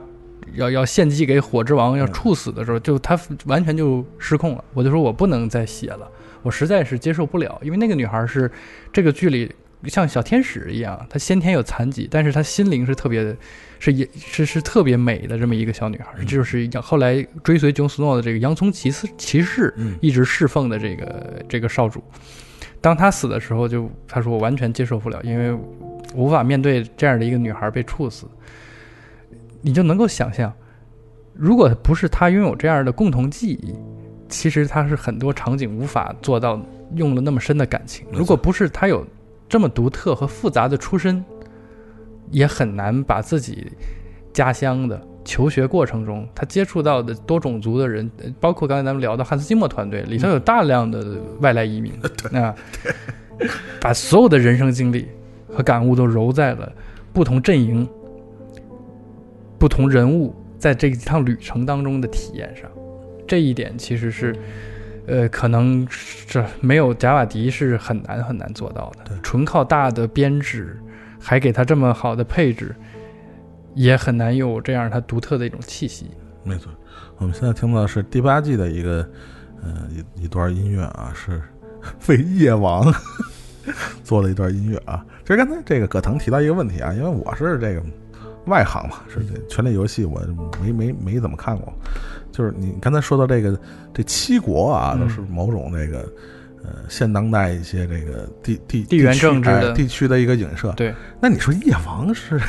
[0.53, 4.63] 要要献祭给火之王，要处死的时候，就他完全就失控了。
[4.73, 6.07] 我就说我不能再写了，
[6.45, 8.49] 我实在是接受不了，因为那个女孩是
[8.93, 9.51] 这个剧里
[9.85, 13.35] 像小天使一样，她先天有残疾，但是她心灵是特别的，
[13.79, 22.03] 是也是是特别美的这么一个小女孩，这就是后来追随琼斯诺的这个洋葱骑士骑士嗯一直侍奉的这个这个少主。
[22.79, 25.51] 当他死的时候就，他说我完全接受不了，因为
[26.13, 28.27] 无法面对这样的一个女孩被处死。
[29.61, 30.53] 你就能够想象，
[31.33, 33.73] 如果不是他拥有这样的共同记忆，
[34.28, 36.59] 其实他是很多场景无法做到
[36.95, 38.05] 用了那么深的感情。
[38.11, 39.05] 如果不是他有
[39.47, 41.23] 这么独特和复杂的出身，
[42.32, 43.71] 也很难把自己
[44.34, 51.93] 家乡的求学过程中他接触到的多种族的人，呃包括刚才咱们聊的汉斯季默团队里头有大量的外来移民，
[52.34, 52.55] 啊，
[53.80, 55.07] 把所有的人生经历
[55.47, 56.71] 和感悟都揉在了
[57.13, 57.88] 不同阵营。
[59.57, 62.69] 不同人物在这一趟旅程当中的体验上，
[63.28, 64.36] 这一点其实是，
[65.07, 69.17] 呃，可能是没有贾瓦迪是很难很难做到的。
[69.21, 70.80] 纯靠大的编制，
[71.19, 72.76] 还给他这么好的配置，
[73.73, 76.11] 也很难有这样他独特的一种气息。
[76.43, 76.71] 没错，
[77.17, 79.07] 我们现在听到的是第八季的一个
[79.63, 81.41] 呃一一段音乐啊，是
[82.07, 82.93] 为夜王
[84.03, 85.03] 做了一段音乐啊。
[85.21, 87.82] 其实刚才这个葛腾提到一个问题啊，因为我是这个
[88.47, 90.21] 外行嘛，是这权力游戏我
[90.61, 91.73] 没没没怎么看过，
[92.31, 93.59] 就是你刚才说到这个
[93.93, 96.05] 这七国啊，嗯都是某种这个。
[96.67, 100.91] 呃，现当代一些这个地地地缘政治的哎地区的一个影射，对，
[101.21, 102.39] 那你说夜王是，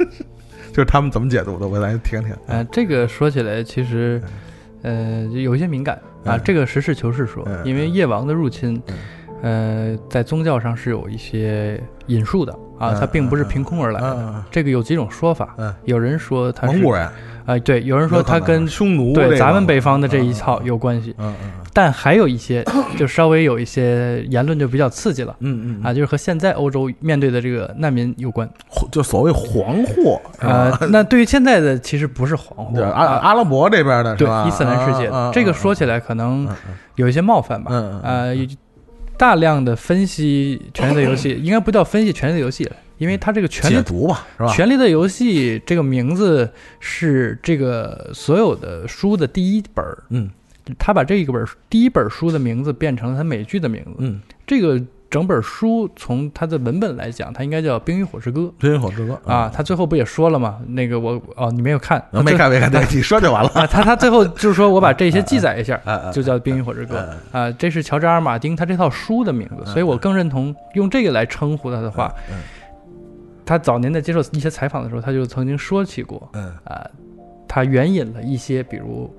[0.70, 1.66] 就是他们怎么解读的？
[1.66, 2.36] 我来听听。
[2.48, 4.20] 呃，这个说起来其实，
[4.82, 6.36] 呃，有一些敏感啊。
[6.36, 8.78] 嗯这个实事求是说，嗯因为夜王的入侵，
[9.42, 14.14] 呃，在宗教上是有一些引述的啊，嗯它并不是凭空而来的。
[14.16, 17.08] 嗯这个有几种说法，嗯有人说他是蒙古人，
[17.44, 22.62] 啊、对，有人说他跟匈奴对咱们北方的这一套有关系，嗯嗯但还有一些
[22.98, 25.34] 就稍微有一些言论就比较刺激了。
[25.40, 28.48] 嗯嗯啊，就是和现在欧洲面对的这个难民有关。
[28.90, 34.14] 就所谓黄祸呃， 那对于现在的其实不是黄祸，对阿啊阿拉伯这边的？
[34.16, 36.56] 对伊斯兰世界这个说起来可能嗯
[36.96, 37.70] 有一些冒犯吧。
[37.72, 38.34] 嗯嗯呃，
[39.16, 44.52] 大量的分析《权力的游戏》， 应该不叫分析《权力的游戏》了，因为它这个权力解读吧，是吧？
[44.54, 46.50] 《权力的游戏》这个名字
[46.80, 50.30] 是这个所有的书的第一本儿，嗯
[50.78, 53.90] 他把这个本儿第一本书的名字变成了他美剧的名字。
[53.98, 54.80] 嗯，这个
[55.12, 59.50] 整本书从它的文本来讲，它应该叫《冰与火之歌冰与火之歌》啊。
[59.54, 60.58] 他最后不也说了吗？
[60.66, 63.50] 那个我哦，你没有看，啊没看没看，对，你说就完了。
[63.54, 63.66] 啊。
[63.66, 65.78] 他他最后就是说我把这些记载一下，
[66.10, 67.08] 就叫《冰与火之歌啊》
[67.38, 67.52] 啊。
[67.58, 72.10] 这是乔治阿尔马丁他这套书的名字，所以我更认同用这个来称呼他的话。
[72.30, 72.38] 嗯
[73.44, 76.88] 他早年在接受一些采访的时候，他就曾经说起过，嗯啊，
[77.48, 79.12] 他援引了一些，比如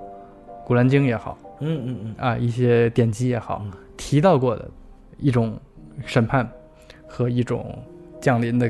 [0.66, 3.64] 《古兰经》也好，嗯嗯嗯啊，一些典籍也好，
[3.98, 4.66] 提到过的
[5.18, 5.60] 一种
[6.06, 6.50] 审判
[7.08, 7.78] 和一种
[8.22, 8.68] 降临的，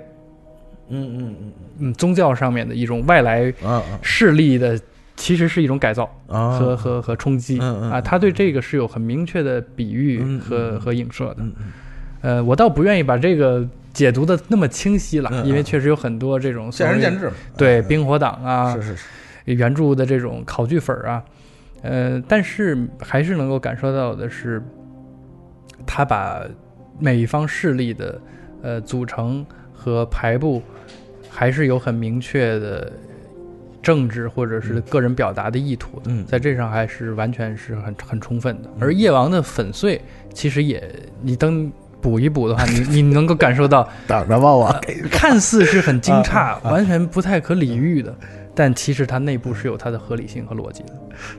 [0.90, 3.54] 嗯嗯嗯嗯，宗教上面的一种外来
[4.02, 4.80] 势力的，
[5.16, 6.58] 其实是一种改造啊。
[6.58, 7.60] 和和和冲击。
[7.60, 10.80] 啊，他对这个是有很明确的比喻和嗯。
[10.80, 11.44] 和影射的。
[12.22, 17.30] 呃，我倒不愿意把这个解读的那么清晰了，因为确实有很多这种见仁见智。
[17.58, 19.06] 对嗯冰火党啊，是是是，
[19.46, 21.24] 原著的这种考据粉儿啊，
[21.82, 24.64] 呃，但是还是能够感受到的是，
[25.86, 26.44] 他把
[27.00, 28.22] 每一方势力的
[28.62, 30.62] 呃组成和排布，
[31.30, 32.92] 还是有很明确的
[33.82, 38.70] 政治或者是个人表达的意图的，嗯在这上还是完全是很很充分的。
[38.80, 40.00] 而夜王的粉碎，
[40.34, 40.82] 其实也
[41.22, 41.72] 你等
[42.02, 43.88] 补一补的话，你你能够感受到。
[44.08, 46.24] 等着吧，我看似是很 惊啊
[46.64, 48.16] 诧，完全不太可理喻的，
[48.54, 50.94] 但其实它内部是有它的合理性和逻辑的。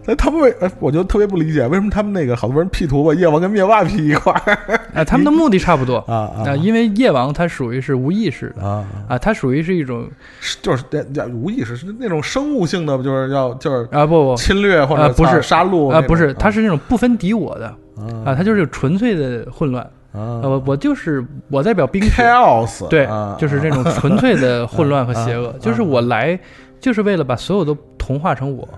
[0.06, 10.08] 那他们为，哎我就特别不理解，为什么他们那个好多人 P 图把夜王跟灭霸 P 一块儿啊，他们的目的差不多啊啊因为夜王他属于是无意识的啊，啊，它属于是一种
[10.40, 17.66] 是就是那那无意识是那种生物性的，就是要就是啊不不侵略或者啊不是杀戮啊不是，他它是那种不分敌我的
[17.96, 19.84] 啊啊，它就是纯粹的混乱。
[19.84, 26.38] 啊呃我我就是我代表冰雪，chaos 对啊，就是这种纯粹的混乱和邪恶啊，就是我来
[26.78, 28.68] 就是为了把所有都同化成我，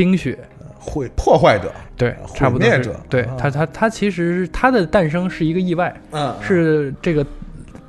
[0.00, 0.38] 冰雪。
[0.82, 7.26] 毁破坏者，对，毁差不多是灭者对啊它它它其实他的诞生是一个意外，嗯是这个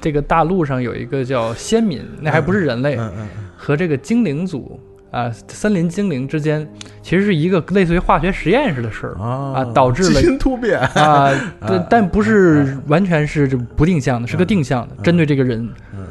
[0.02, 4.78] 这个大陆上有一个叫先民，那还不是人类，嗯嗯和这个精灵族
[5.10, 6.68] 啊，森林精灵之间，
[7.02, 11.32] 其实是一个类似于化学实验似的事儿啊啊，导致了基因突变啊，
[11.66, 16.06] 对，但不是完全是这不定向的，是个定向的，针对这个人，嗯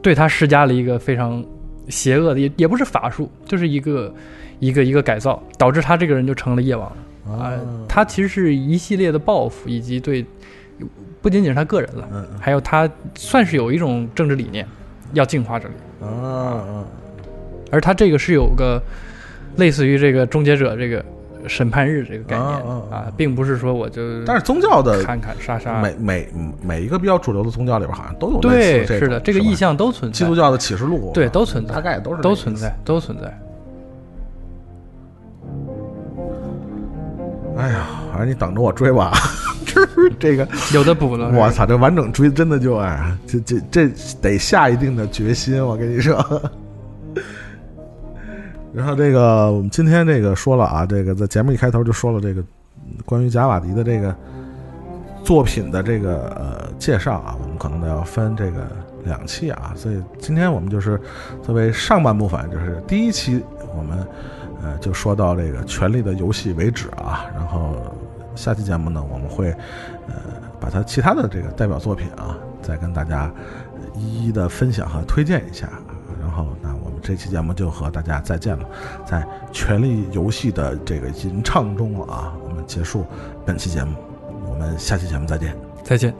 [0.00, 1.44] 对他施加了一个非常
[1.90, 4.14] 邪恶的，也也不是法术，就是一个
[4.60, 6.90] 一个一个改造，导致他这个人就成了夜王
[7.26, 7.52] 啊。
[7.88, 10.24] 他其实是一系列的报复，以及对
[11.20, 14.66] 不仅仅是他个人了，嗯还有他算是有一种政治理念，
[15.12, 15.74] 要净化这里。
[16.00, 16.84] 啊啊
[17.70, 18.82] 而他这个是有个
[19.56, 21.04] 类似于这个终结者这个
[21.46, 26.28] 审判日这个概念啊啊啊，并不是说我就但是宗教的砍砍杀杀，每每
[26.62, 30.18] 每一个比较主流的宗教里边好像都有类对，是的，这个意象都存在。
[30.18, 33.38] 基督教的启示录对都存在，大概都是都存在，都存在。
[37.56, 39.12] 哎呀，反正你等着我追吧，
[40.18, 41.30] 这个有的补了。
[41.30, 43.88] 我操，这完整追真的就哎，这这这
[44.22, 46.16] 得下一定的决心，我跟你说。
[48.72, 52.42] 然后这个我们今天这个说了啊，这个在节目一开头就说了这个
[53.04, 54.14] 关于贾瓦迪的这个
[55.24, 58.66] 作品的这个呃介绍啊，我们可能得要分这个
[59.04, 61.00] 两期啊，所以今天我们就是
[61.42, 63.42] 作为上半部分，就是第一期
[63.76, 64.06] 我们
[64.62, 67.74] 呃就说到这个《权力的游戏》为止啊，然后
[68.34, 69.50] 下期节目呢我们会
[70.06, 70.14] 呃
[70.60, 73.30] 把他其他的这个代表作品啊再跟大家
[73.94, 75.68] 一一的分享和推荐一下，
[76.20, 76.69] 然后那
[77.00, 78.68] 这期节目就和大家再见了，
[79.06, 79.22] 在
[79.52, 83.04] 《权力游戏》的这个吟唱中啊，我们结束
[83.44, 83.96] 本期节目，
[84.48, 85.56] 我们下期节目再见。
[85.82, 86.14] 再见。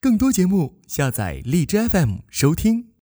[0.00, 2.91] 更多节目，下载荔枝 FM 收听。